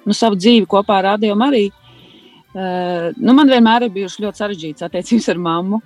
nu, 0.02 0.16
savu 0.18 0.40
dzīvi 0.40 0.66
kopā 0.70 0.98
ar 0.98 1.12
Radio 1.12 1.38
Mariju, 1.38 1.70
uh, 1.70 3.12
nu, 3.14 3.36
man 3.38 3.52
vienmēr 3.52 3.86
ir 3.86 3.94
bijušas 3.94 4.24
ļoti 4.26 4.42
sarežģītas 4.42 4.88
attiecības 4.90 5.30
ar 5.36 5.44
mammu. 5.46 5.82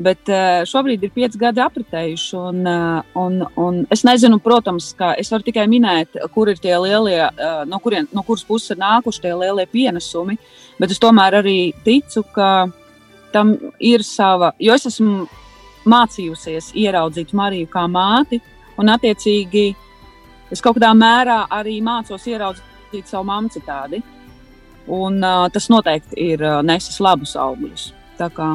Bet 0.00 0.30
uh, 0.30 0.62
šobrīd 0.70 1.02
ir 1.02 1.10
pieci 1.12 1.42
gadi 1.42 1.60
apritējuši, 1.60 2.30
un, 2.38 2.62
uh, 2.70 3.18
un, 3.18 3.42
un 3.58 3.82
es 3.90 4.06
nezinu, 4.06 4.38
protams, 4.40 4.92
ka 4.96 5.16
es 5.18 5.34
varu 5.34 5.50
tikai 5.50 5.66
minēt, 5.68 6.22
kur 6.30 6.54
ir 6.54 6.62
tie 6.62 6.78
lielie, 6.78 7.18
uh, 7.26 7.64
no, 7.66 7.82
kurien, 7.82 8.06
no 8.14 8.22
kuras 8.24 8.46
puses 8.46 8.76
ir 8.76 8.78
nākuši 8.80 9.26
tie 9.26 9.34
lielie 9.34 9.66
pienesumi, 9.74 10.38
bet 10.80 10.94
es 10.94 11.00
tomēr 11.02 11.40
arī 11.42 11.58
ticu, 11.84 12.24
ka 12.34 12.70
tam 13.34 13.54
ir 13.78 14.02
sava, 14.06 14.54
jo 14.58 14.74
es 14.74 14.88
esmu 14.90 15.28
mācījusies 15.90 16.72
ieraudzīt 16.76 17.34
Mariju 17.36 17.68
kā 17.70 17.86
māti, 17.88 18.40
un 18.80 18.90
attiecīgi 18.92 19.68
es 20.50 20.62
kaut 20.64 20.78
kādā 20.78 20.90
mērā 20.96 21.44
arī 21.52 21.78
mācos 21.84 22.26
ieraudzīt 22.28 23.06
savu 23.06 23.28
mammu 23.30 23.52
citādi. 23.54 24.02
Un, 24.90 25.20
uh, 25.22 25.46
tas 25.52 25.68
noteikti 25.70 26.16
ir 26.32 26.42
uh, 26.42 26.60
nesis 26.66 26.98
labus 27.04 27.36
augļus. 27.38 27.90
Tā 28.18 28.26
kā 28.34 28.54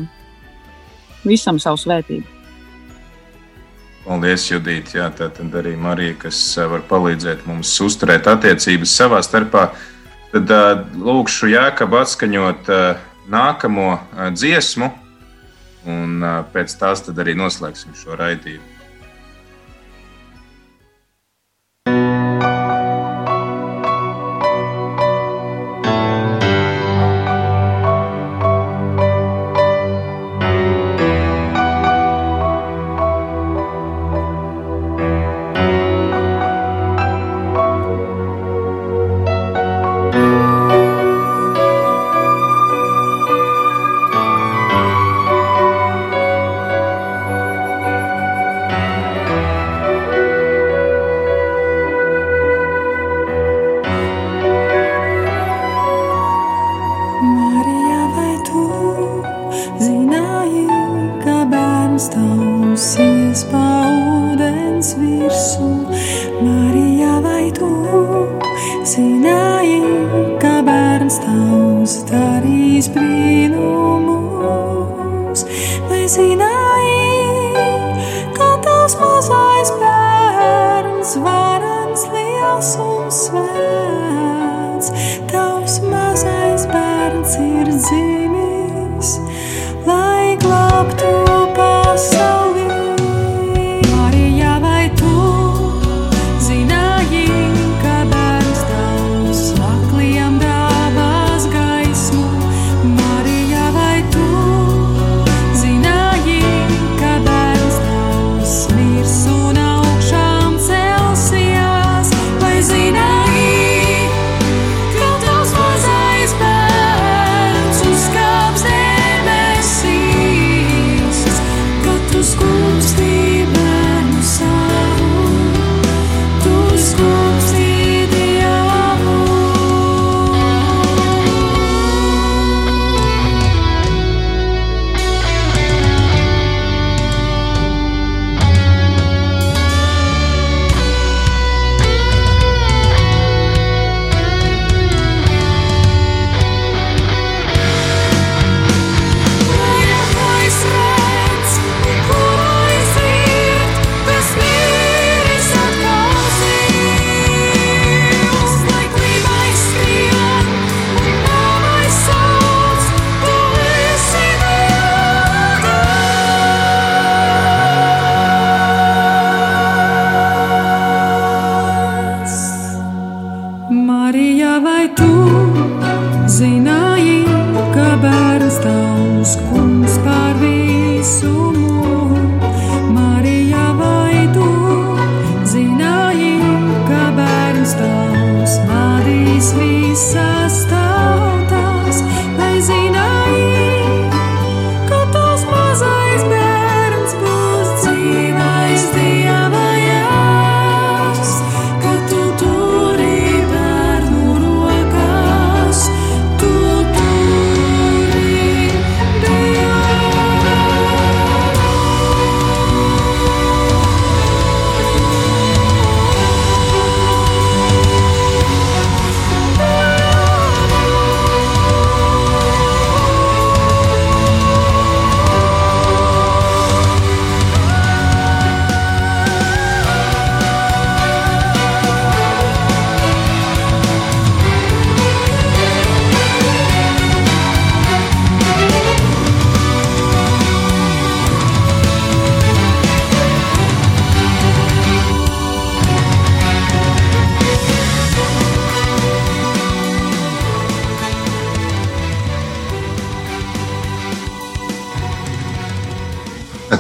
visam 1.24 1.62
savs 1.62 1.86
vērtību. 1.88 2.36
Paldies, 4.06 4.44
Judīt. 4.52 4.92
Jā, 4.94 5.08
tā 5.18 5.32
tad 5.34 5.56
arī 5.58 5.74
Marija, 5.82 6.14
kas 6.28 6.38
var 6.70 6.84
palīdzēt 6.90 7.48
mums 7.50 7.72
uzturēt 7.82 8.28
attiecības 8.30 8.92
savā 9.00 9.22
starpā. 9.26 9.70
Tad 10.36 10.52
lūkšu 11.00 11.48
Jēkabu 11.48 11.96
atskaņot 12.02 12.68
nākamo 13.32 13.86
dziesmu, 14.36 14.90
un 15.88 16.26
pēc 16.52 16.76
tās 16.76 17.06
arī 17.08 17.38
noslēgsim 17.40 17.96
šo 17.96 18.18
raidījumu. 18.20 18.75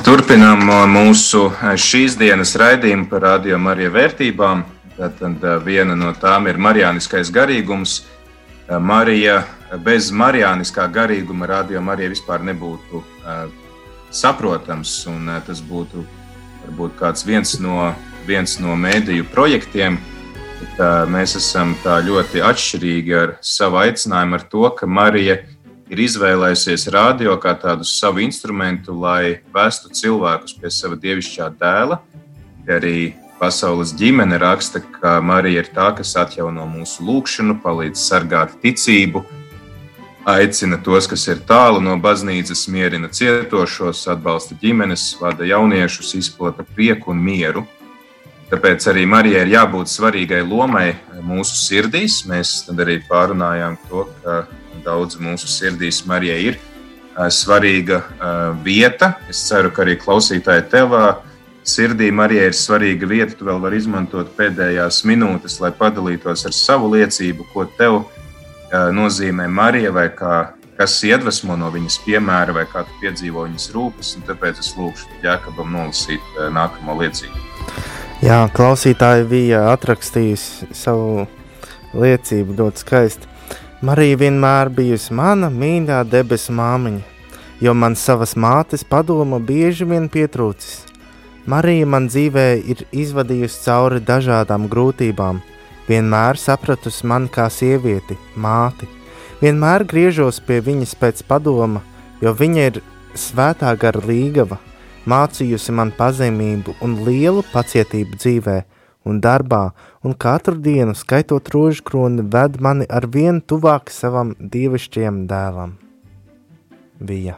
Turpinām 0.06 0.68
mūsu 0.93 1.47
šīs 1.82 2.14
dienas 2.20 2.51
raidījumu 2.62 3.08
par 3.10 3.24
radio 3.26 3.58
Marija 3.58 3.89
vērtībām. 3.89 4.60
Tad 4.99 5.45
viena 5.66 5.95
no 5.97 6.12
tām 6.22 6.45
ir 6.45 6.60
marijāniskais 6.62 7.32
garīgums. 7.34 8.03
Marija 8.70 9.39
bez 9.82 10.12
marijāniskā 10.14 10.86
garīguma 10.93 11.49
radio 11.49 11.82
Marija 11.82 12.12
vispār 12.14 12.45
nebūtu 12.45 13.01
saprotams, 14.14 14.93
tas 15.47 15.64
būtu 15.66 16.06
varbūt 16.68 17.26
viens 17.26 17.58
no, 17.58 17.89
viens 18.30 18.60
no 18.62 18.78
mēdīju 18.78 19.26
projektiem. 19.34 19.97
Bet, 20.62 20.86
mēs 21.10 21.34
esam 21.41 21.74
tā 21.82 21.97
ļoti 22.06 22.45
atšķirīgi 22.45 23.18
ar 23.24 23.38
savu 23.41 23.82
aicinājumu, 23.82 24.38
ar 24.38 24.49
to, 24.53 24.70
ka 24.70 24.86
Marija 24.86 25.41
ir 25.41 25.55
ir 25.90 26.02
izvēlējusies 26.06 26.88
radio 26.94 27.36
kā 27.42 27.54
tādu 27.60 27.86
savu 27.88 28.24
instrumentu, 28.26 28.96
lai 28.98 29.42
vestu 29.54 29.92
cilvēkus 29.94 30.58
pie 30.60 30.72
sava 30.74 30.98
dievišķā 31.00 31.52
dēla. 31.60 32.00
Arī 32.66 33.14
pasaules 33.40 33.94
ģimene 33.98 34.40
raksta, 34.42 34.82
ka 34.82 35.20
Marija 35.22 35.62
ir 35.64 35.72
tā, 35.76 35.92
kas 35.98 36.16
atjauno 36.18 36.66
mūsu 36.70 37.06
lūgšanu, 37.06 37.60
palīdz 37.62 38.02
sargāt 38.02 38.56
ticību, 38.64 39.22
aicina 40.26 40.80
tos, 40.82 41.08
kas 41.12 41.28
ir 41.30 41.44
tālu 41.46 41.84
no 41.84 41.98
baznīcas, 42.02 42.66
mierina 42.74 43.12
cietošos, 43.14 44.08
atbalsta 44.10 44.58
ģimenes, 44.62 45.12
vada 45.22 45.46
jauniešus, 45.46 46.16
izplata 46.18 46.66
prieku 46.66 47.14
un 47.14 47.22
mieru. 47.22 47.66
Tāpēc 48.50 48.86
arī 48.92 49.06
Marijai 49.10 49.42
ir 49.46 49.56
jābūt 49.56 49.90
svarīgai 49.90 50.44
lomai 50.46 50.94
mūsu 51.26 51.58
sirdīs. 51.58 52.24
Mēs 52.30 52.60
arī 52.74 53.00
pārunājām 53.10 53.78
to, 53.90 54.06
ka 54.22 54.44
daudz 54.86 55.20
mūsu 55.22 55.50
sirdīs 55.50 56.06
Marijai 56.08 56.42
ir 56.52 56.60
svarīga 57.32 58.02
vieta. 58.64 59.16
Es 59.32 59.46
ceru, 59.48 59.72
ka 59.72 59.86
arī 59.86 59.96
klausītāji 60.00 60.66
tevā 60.72 61.06
sirdī 61.66 62.12
Marijai 62.12 62.50
ir 62.52 62.58
svarīga 62.58 63.08
vieta. 63.10 63.38
Tu 63.40 63.48
vēl 63.48 63.62
vari 63.64 63.80
izmantot 63.82 64.34
pēdējās 64.38 65.04
minūtes, 65.08 65.60
lai 65.64 65.72
padalītos 65.76 66.46
ar 66.46 66.56
savu 66.56 66.92
liecību, 66.96 67.48
ko 67.54 67.66
tev 67.80 68.04
nozīmē 68.72 69.48
Marija 69.48 69.94
vai 69.96 70.10
kā, 70.12 70.36
kas 70.76 70.98
iedvesmo 71.08 71.56
no 71.56 71.70
viņas 71.72 72.02
piemēra 72.04 72.56
vai 72.58 72.66
kā 72.68 72.84
tu 72.84 73.00
piedzīvo 73.04 73.46
viņas 73.48 73.70
rūpes. 73.76 74.16
Tāpēc 74.28 74.60
es 74.60 74.74
lūgšu 74.76 75.22
Jākabam 75.24 75.72
nolasīt 75.72 76.42
nākamo 76.52 76.98
liecību. 77.00 77.46
Jā, 78.26 78.46
klausītāji 78.56 79.26
bija 79.30 79.66
atrakstījusi 79.74 80.74
savu 80.76 81.26
liecību, 81.96 82.56
ļoti 82.60 82.84
skaisti. 82.84 83.32
Marija 83.86 84.18
vienmēr 84.18 84.72
bijusi 84.74 85.14
mana 85.14 85.46
mīļā 85.54 86.00
debesu 86.10 86.54
māmiņa, 86.58 87.04
jo 87.62 87.74
man 87.78 87.94
savas 87.94 88.32
mātes 88.34 88.82
padoma 88.82 89.38
bieži 89.38 89.86
vien 89.86 90.08
pietrūcis. 90.10 90.88
Marija 91.46 91.86
man 91.94 92.08
dzīvē 92.10 92.46
ir 92.74 92.82
izvadījusi 93.04 93.62
cauri 93.68 94.02
dažādām 94.08 94.66
grūtībām, 94.72 95.44
vienmēr 95.86 96.42
sapratusi 96.42 97.06
mani 97.12 97.30
kā 97.30 97.46
sievieti, 97.54 98.18
māti. 98.34 98.90
Vienmēr 99.44 99.86
griežos 99.92 100.42
pie 100.48 100.64
viņas 100.66 100.98
pēc 101.04 101.22
padoma, 101.30 101.84
jo 102.26 102.34
viņa 102.34 102.70
ir 102.72 102.82
svētā 103.14 103.76
gara 103.78 104.02
līgava, 104.02 104.58
mācījusi 105.06 105.78
man 105.78 105.94
pazemību 105.94 106.80
un 106.82 107.04
lielu 107.06 107.46
pacietību 107.54 108.18
dzīvēm 108.18 108.75
un 109.06 109.22
darbā, 109.22 109.70
un 110.03 110.14
katru 110.18 110.58
dienu, 110.58 110.95
skaitot 110.97 111.49
rožu 111.53 111.86
kroni, 111.86 112.26
ved 112.26 112.60
mani 112.62 112.88
ar 112.89 113.08
vien 113.08 113.41
tuvāk 113.41 113.93
savam 113.93 114.34
dievišķajam 114.39 115.26
dēlam. 115.30 115.76
Bija. 116.99 117.38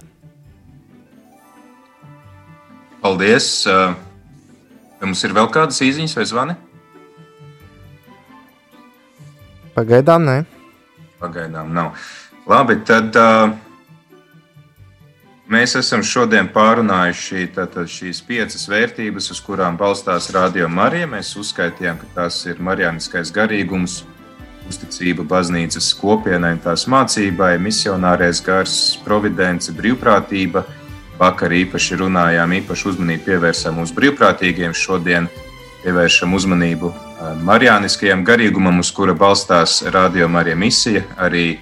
Paldies! 3.01 3.49
Vai 4.97 5.05
mums 5.05 5.21
ir 5.27 5.33
vēl 5.37 5.51
kādas 5.53 5.77
īsiņas 5.85 6.15
vai 6.17 6.25
zvani? 6.25 6.55
Pagaidām, 9.77 10.25
nē. 10.25 10.37
Pagaidām 11.21 11.69
nav. 11.75 12.07
Labi, 12.49 12.79
tad 12.87 13.13
uh, 13.19 13.51
Mēs 15.47 15.77
esam 15.79 16.01
šodien 16.03 16.49
pārunājuši 16.51 17.45
tātad, 17.55 17.87
šīs 17.87 18.17
piecas 18.27 18.65
vērtības, 18.67 19.29
uz 19.31 19.39
kurām 19.39 19.77
balstās 19.79 20.25
Radio 20.35 20.67
Marija. 20.67 21.07
Mēs 21.07 21.29
uzskaitījām, 21.39 22.01
ka 22.01 22.07
tās 22.17 22.41
ir 22.51 22.59
marijāniskais 22.59 23.31
garīgums, 23.31 24.01
uzticība 24.67 25.23
baznīcas 25.23 25.93
kopienai 26.01 26.57
un 26.57 26.59
tās 26.65 26.83
mācībai, 26.91 27.53
misionārais 27.63 28.41
gars, 28.43 28.75
providence, 29.05 29.71
brīvprātība. 29.71 30.65
Vakar 31.15 31.55
īpaši 31.55 32.01
runājām, 32.03 32.57
īpaši 32.59 32.89
uzmanību 32.91 33.23
pievērsām 33.29 33.79
uz 33.85 33.95
brīvprātīgiem. 33.95 34.75
Šodien 34.75 35.31
pievēršam 35.85 36.35
uzmanību 36.35 36.91
marijāniskajam 37.47 38.27
garīgumam, 38.27 38.83
uz 38.83 38.91
kura 38.91 39.15
balstās 39.15 39.79
Radio 39.95 40.27
Marija 40.27 40.59
misija. 40.59 41.07
Arī 41.15 41.53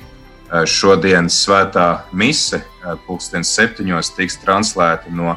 šodienas 0.65 1.37
svētā 1.45 2.05
mise 2.13 2.61
pulkstenis 3.07 3.53
septiņos 3.55 4.13
tiks 4.15 4.37
translēta 4.43 5.11
no 5.13 5.35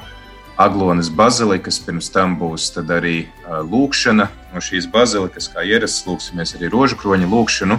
Aglonas 0.58 1.08
bazilikas, 1.14 1.78
pirms 1.78 2.10
tam 2.10 2.34
būs 2.38 2.72
arī 2.82 3.28
lūkšana 3.46 4.26
no 4.52 4.60
šīs 4.60 4.88
bazilikas, 4.90 5.46
kā 5.52 5.62
ierasts, 5.62 6.04
lūksimies 6.06 6.56
arī 6.58 6.70
rožu 6.72 6.98
kroņa 6.98 7.28
lūkšanu. 7.30 7.78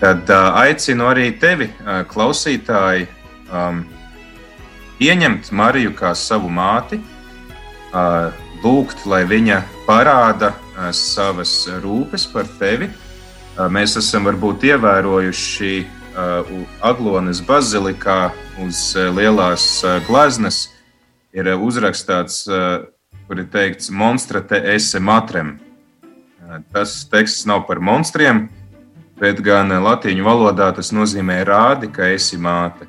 Tad 0.00 0.28
aicinu 0.34 1.06
arī 1.06 1.30
tevi, 1.38 1.70
klausītāji, 2.10 3.06
pieņemt 4.98 5.52
Mariju 5.54 5.94
kā 5.94 6.12
savu 6.18 6.50
māti, 6.50 6.98
lūgt, 8.64 9.06
lai 9.06 9.22
viņa 9.30 9.62
parāda 9.86 10.52
savas 10.90 11.60
rūpes 11.78 12.26
par 12.34 12.50
tevi. 12.58 12.90
Mēs 13.70 13.94
esam 14.02 14.26
varbūt 14.26 14.66
ievērojuši 14.66 15.76
Uh, 15.84 16.03
Aglonas 16.84 17.40
bazilikā 17.42 18.30
uz 18.62 18.92
uh, 18.94 19.10
lielās 19.14 19.66
uh, 19.82 19.98
gleznas 20.06 20.68
ir 21.34 21.50
uzrakstīts, 21.58 22.44
kur 23.26 23.40
ir 23.42 23.48
teikts, 23.50 23.90
monstra 23.90 24.38
te 24.38 24.60
esi 24.74 25.00
matrem. 25.02 25.56
Tas 26.70 27.00
teksts 27.10 27.42
nav 27.50 27.64
par 27.66 27.80
monstriem, 27.82 28.44
bet 29.18 29.40
gan 29.42 29.72
latīņu 29.82 30.22
valodā 30.22 30.68
tas 30.76 30.92
nozīmē 30.94 31.40
rādi, 31.48 31.90
ka 31.90 32.06
esi 32.14 32.38
māte. 32.38 32.86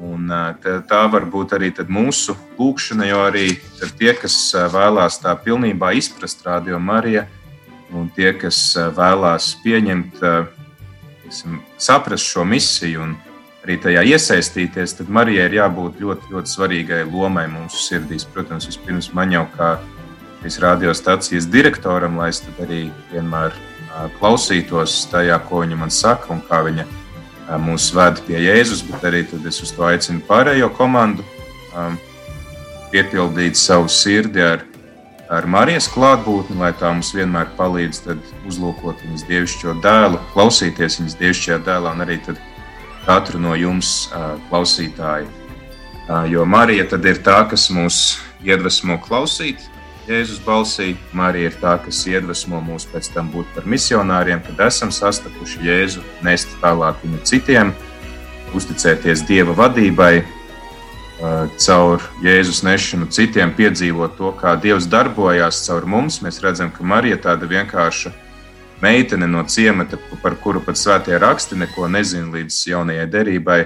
Un 0.00 0.32
tā 0.88 1.02
var 1.12 1.26
būt 1.28 1.52
arī 1.58 1.68
mūsu 1.92 2.34
lūkšana, 2.56 3.10
jo 3.10 3.20
arī 3.26 3.46
tie, 3.98 4.14
kas 4.16 4.54
vēlās 4.72 5.20
tā 5.20 5.36
pilnībā 5.36 5.92
izprast 5.92 6.46
Radio 6.46 6.78
Mariju, 6.78 7.26
un 7.92 8.08
tie, 8.16 8.32
kas 8.32 8.72
vēlās 8.96 9.52
pieņemt 9.60 10.24
teiksim, 11.32 11.60
saprast 11.78 12.24
šo 12.24 12.44
misiju 12.44 13.02
un 13.02 13.14
arī 13.64 13.78
tajā 13.80 14.02
iesaistīties, 14.04 14.96
tad 14.98 15.08
Marijai 15.08 15.46
ir 15.48 15.54
jābūt 15.56 16.00
ļoti, 16.02 16.28
ļoti 16.32 16.50
svarīgai 16.50 17.04
lomai 17.08 17.46
mūsu 17.48 17.78
sirdīs. 17.80 18.26
Protams, 18.28 18.66
vispirms 18.68 19.12
man 19.14 19.32
jau 19.32 19.46
kā 19.56 19.78
šīs 20.42 20.58
radiostacijas 20.60 21.46
direktoram, 21.46 22.18
lai 22.18 22.28
es 22.34 22.42
arī 22.60 22.90
vienmēr 23.12 23.54
klausītos 24.18 25.06
tajā, 25.12 25.38
ko 25.48 25.62
viņa 25.62 25.78
man 25.78 25.90
saka 25.90 26.34
un 26.34 26.42
kā 26.48 26.60
viņa 26.66 26.84
mūs 27.62 27.92
ved 27.96 28.20
pie 28.26 28.40
Jēzus, 28.42 28.82
bet 28.90 29.04
arī 29.08 29.24
es 29.48 29.62
uz 29.62 29.72
to 29.72 29.86
aicinu 29.88 30.20
pārējo 30.28 30.68
komandu 30.76 31.24
piepildīt 32.92 33.56
savu 33.56 33.88
sirdi 33.88 34.42
ar 34.42 34.66
ar 35.32 35.46
Marijas 35.48 35.88
klātbūtni, 35.92 36.58
lai 36.60 36.72
tā 36.76 36.90
mums 36.92 37.12
vienmēr 37.16 37.52
palīdz 37.56 38.02
uzlūkot 38.48 39.00
viņas 39.06 39.26
dievišķo 39.28 39.76
dēlu, 39.84 40.20
klausīties 40.34 40.98
viņas 41.00 41.18
dievišķajā 41.20 41.60
dēlā 41.66 41.94
un 41.96 42.04
arī 42.04 42.18
katru 43.06 43.40
no 43.42 43.56
jums, 43.58 44.10
klausītāji. 44.50 45.30
Jo 46.28 46.44
Marija 46.44 46.84
tad 46.92 47.06
ir 47.08 47.22
tā, 47.24 47.40
kas 47.48 47.70
mūs 47.72 48.02
iedvesmo 48.44 48.98
klausīt 49.02 49.62
Jēzus 50.02 50.40
balsī. 50.42 50.96
Marija 51.14 51.52
ir 51.52 51.56
tā, 51.60 51.76
kas 51.84 52.00
iedvesmo 52.10 52.58
mūs 52.66 52.88
pēc 52.90 53.08
tam 53.14 53.30
būt 53.30 53.46
par 53.54 53.68
misionāriem, 53.70 54.42
kad 54.42 54.66
esam 54.66 54.90
sastapuši 54.92 55.62
Jēzu, 55.62 56.02
nest 56.26 56.50
tālāk 56.60 56.98
viņu 57.04 57.22
citiem, 57.30 57.70
uzticēties 58.58 59.22
Dieva 59.28 59.54
vadībai 59.56 60.24
caur 61.22 62.02
Jēzus 62.22 62.62
nešanu 62.66 63.06
citiem 63.14 63.52
piedzīvot 63.54 64.16
to, 64.18 64.32
kā 64.38 64.56
Dievs 64.60 64.88
darbojās 64.90 65.62
caur 65.66 65.86
mums. 65.86 66.20
Mēs 66.24 66.40
redzam, 66.42 66.72
ka 66.74 66.84
Marija 66.84 67.18
tāda 67.28 67.46
vienkārša 67.50 68.12
meitene 68.82 69.28
no 69.30 69.44
ciemata, 69.46 69.98
par 70.22 70.34
kuru 70.42 70.62
pat 70.64 70.80
svētie 70.80 71.18
raksti 71.22 71.58
neko 71.60 71.86
nezina 71.92 72.32
līdz 72.34 72.58
jaunajai 72.72 73.06
derībai, 73.10 73.60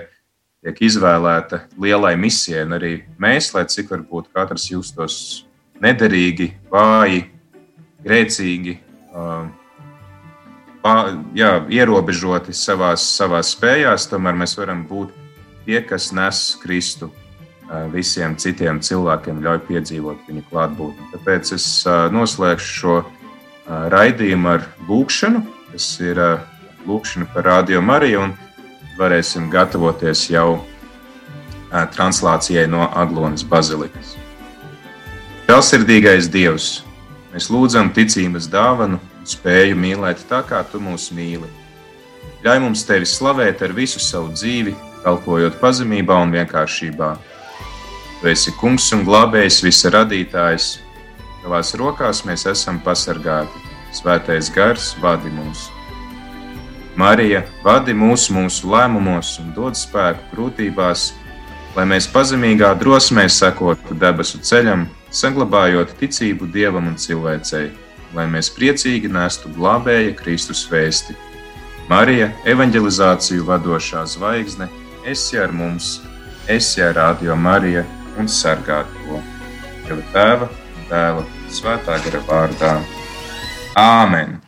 tiek 0.64 0.82
izvēlēta 0.90 1.62
lielai 1.80 2.14
misijai. 2.20 2.66
Un 2.68 2.76
arī 2.76 2.94
mēs, 3.18 3.54
lai 3.56 3.64
cik 3.72 3.92
varbūt 3.94 4.28
katrs 4.36 4.68
justos 4.74 5.18
nederīgi, 5.80 6.52
vāji, 6.72 7.24
grēcīgi, 8.04 8.78
jā, 11.36 11.52
ierobežoti 11.72 12.52
savā 12.56 12.96
spējās, 12.96 14.10
tomēr 14.12 14.36
mēs 14.44 14.58
varam 14.60 14.84
būt 14.88 15.14
tie, 15.64 15.80
kas 15.80 16.12
nes 16.12 16.50
Kristu 16.60 17.10
visiem 17.92 18.36
citiem 18.38 18.78
cilvēkiem 18.84 19.42
ļauj 19.42 19.60
piedzīvot 19.66 20.28
viņa 20.28 20.44
klātbūtni. 20.50 21.08
Tāpēc 21.14 21.52
es 21.56 21.66
noslēgšu 22.14 22.72
šo 22.80 22.96
raidījumu 23.66 24.52
ar 24.52 24.66
lūkšanu, 24.86 25.42
kas 25.72 25.88
ir 26.04 26.20
lūkšana 26.86 27.26
par 27.34 27.48
Radio 27.50 27.82
Mariju, 27.82 28.28
un 28.28 28.36
varēsim 28.98 29.50
gatavoties 29.50 30.28
jau 30.30 30.62
translācijai 31.96 32.68
no 32.70 32.86
Aglonas 32.94 33.42
bazilikas. 33.44 34.14
Žēlsirdīgais 35.50 36.30
Dievs, 36.30 36.84
mēs 37.34 37.50
lūdzam 37.50 37.90
ticības 37.94 38.46
dāvanu 38.50 39.00
un 39.02 39.26
spēju 39.26 39.76
mīlēt 39.78 40.22
tā, 40.30 40.40
kā 40.46 40.62
Tu 40.70 40.78
mūs 40.82 41.10
mīli. 41.14 41.50
Ļauj 42.46 42.60
mums 42.62 42.86
Tevi 42.86 43.06
slavēt 43.10 43.62
ar 43.66 43.74
visu 43.74 43.98
savu 44.02 44.30
dzīvi, 44.34 44.74
kalpojot 45.02 45.58
pazemībā 45.58 46.16
un 46.22 46.34
vienkāršībā. 46.34 47.16
Tu 48.20 48.30
esi 48.32 48.52
kungs 48.56 48.88
un 48.96 49.04
glābējs, 49.04 49.60
visa 49.64 49.90
radītājs. 49.92 50.78
Tavās 51.42 51.74
rokās 51.76 52.22
mēs 52.24 52.46
esam 52.48 52.78
pasargāti. 52.84 53.60
Svētais 53.92 54.48
gars 54.52 54.94
vadi 55.02 55.28
mūs. 55.32 55.66
Marija, 56.96 57.42
vadi 57.64 57.92
mūs 57.92 58.30
mūsu 58.32 58.70
lēmumos 58.72 59.34
un 59.42 59.50
dod 59.56 59.76
spēku 59.76 60.30
grūtībās, 60.32 61.10
lai 61.76 61.84
mēs 61.90 62.08
pazemīgā 62.08 62.70
drosmē 62.80 63.26
sekotu 63.28 63.96
debesu 64.00 64.40
ceļam, 64.40 64.86
saglabājot 65.12 65.92
ticību 66.00 66.48
dievam 66.54 66.88
un 66.88 66.96
cilvēcei, 66.96 67.68
lai 68.16 68.24
mēs 68.32 68.48
priecīgi 68.56 69.12
nestu 69.12 69.52
glābēja 69.58 70.16
Kristus 70.16 70.64
vēsti. 70.72 71.18
Marija, 71.92 72.30
evanģelizāciju 72.48 73.44
vadošā 73.44 74.06
zvaigzne, 74.16 74.70
esi 75.04 75.36
ar 75.38 75.52
mums, 75.52 76.00
esi 76.48 76.80
ar 76.82 76.96
Radio 76.96 77.36
Mariju 77.36 77.84
un 78.18 78.28
sargā 78.30 78.82
to. 78.94 79.20
Jau 79.86 80.00
tēva, 80.12 80.48
dēla, 80.90 81.22
svētā 81.52 82.00
gara 82.04 82.22
vārdā. 82.26 82.72
Āmen! 83.78 84.40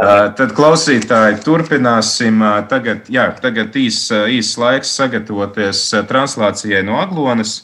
Tad, 0.00 0.54
klausītāji, 0.56 1.42
turpināsim. 1.44 2.40
Tagad, 2.70 3.10
jā, 3.12 3.26
tagad 3.42 3.74
īs, 3.76 4.06
īs 4.32 4.54
laiks 4.56 4.94
sagatavoties 4.96 5.82
translācijai 6.08 6.80
no 6.86 6.96
Aglonas. 7.02 7.56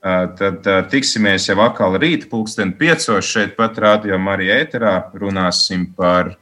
Tad 0.00 0.66
tiksimies 0.92 1.46
jau 1.48 1.56
atkal 1.64 1.96
rīt, 2.00 2.26
pulksten 2.28 2.74
piecos 2.76 3.24
šeit 3.28 3.56
pat 3.56 3.78
Radio 3.80 4.18
Marija 4.20 4.58
ēterā. 4.60 4.94
Runāsim 5.16 5.86
par 5.96 6.34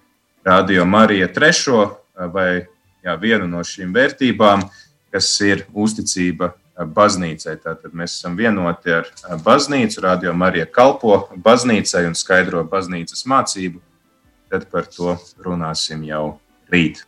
Radio 0.47 0.87
Marija 0.89 1.29
trešo 1.31 1.85
vai 2.35 2.65
jā, 3.05 3.15
vienu 3.21 3.47
no 3.51 3.63
šīm 3.63 3.93
vērtībām, 3.95 4.65
kas 5.15 5.31
ir 5.47 5.67
uzticība 5.71 6.55
baznīcai. 6.87 7.57
Tātad 7.63 7.95
mēs 7.97 8.19
esam 8.19 8.37
vienoti 8.39 8.93
ar 8.95 9.11
baznīcu, 9.45 10.03
Radio 10.05 10.33
Marija 10.33 10.67
kalpo 10.67 11.29
baznīcai 11.45 12.07
un 12.07 12.17
skaidro 12.19 12.65
baznīcas 12.69 13.27
mācību. 13.27 13.81
Tad 14.49 14.69
par 14.73 14.87
to 14.89 15.17
runāsim 15.45 16.05
jau 16.09 16.39
rīt. 16.73 17.05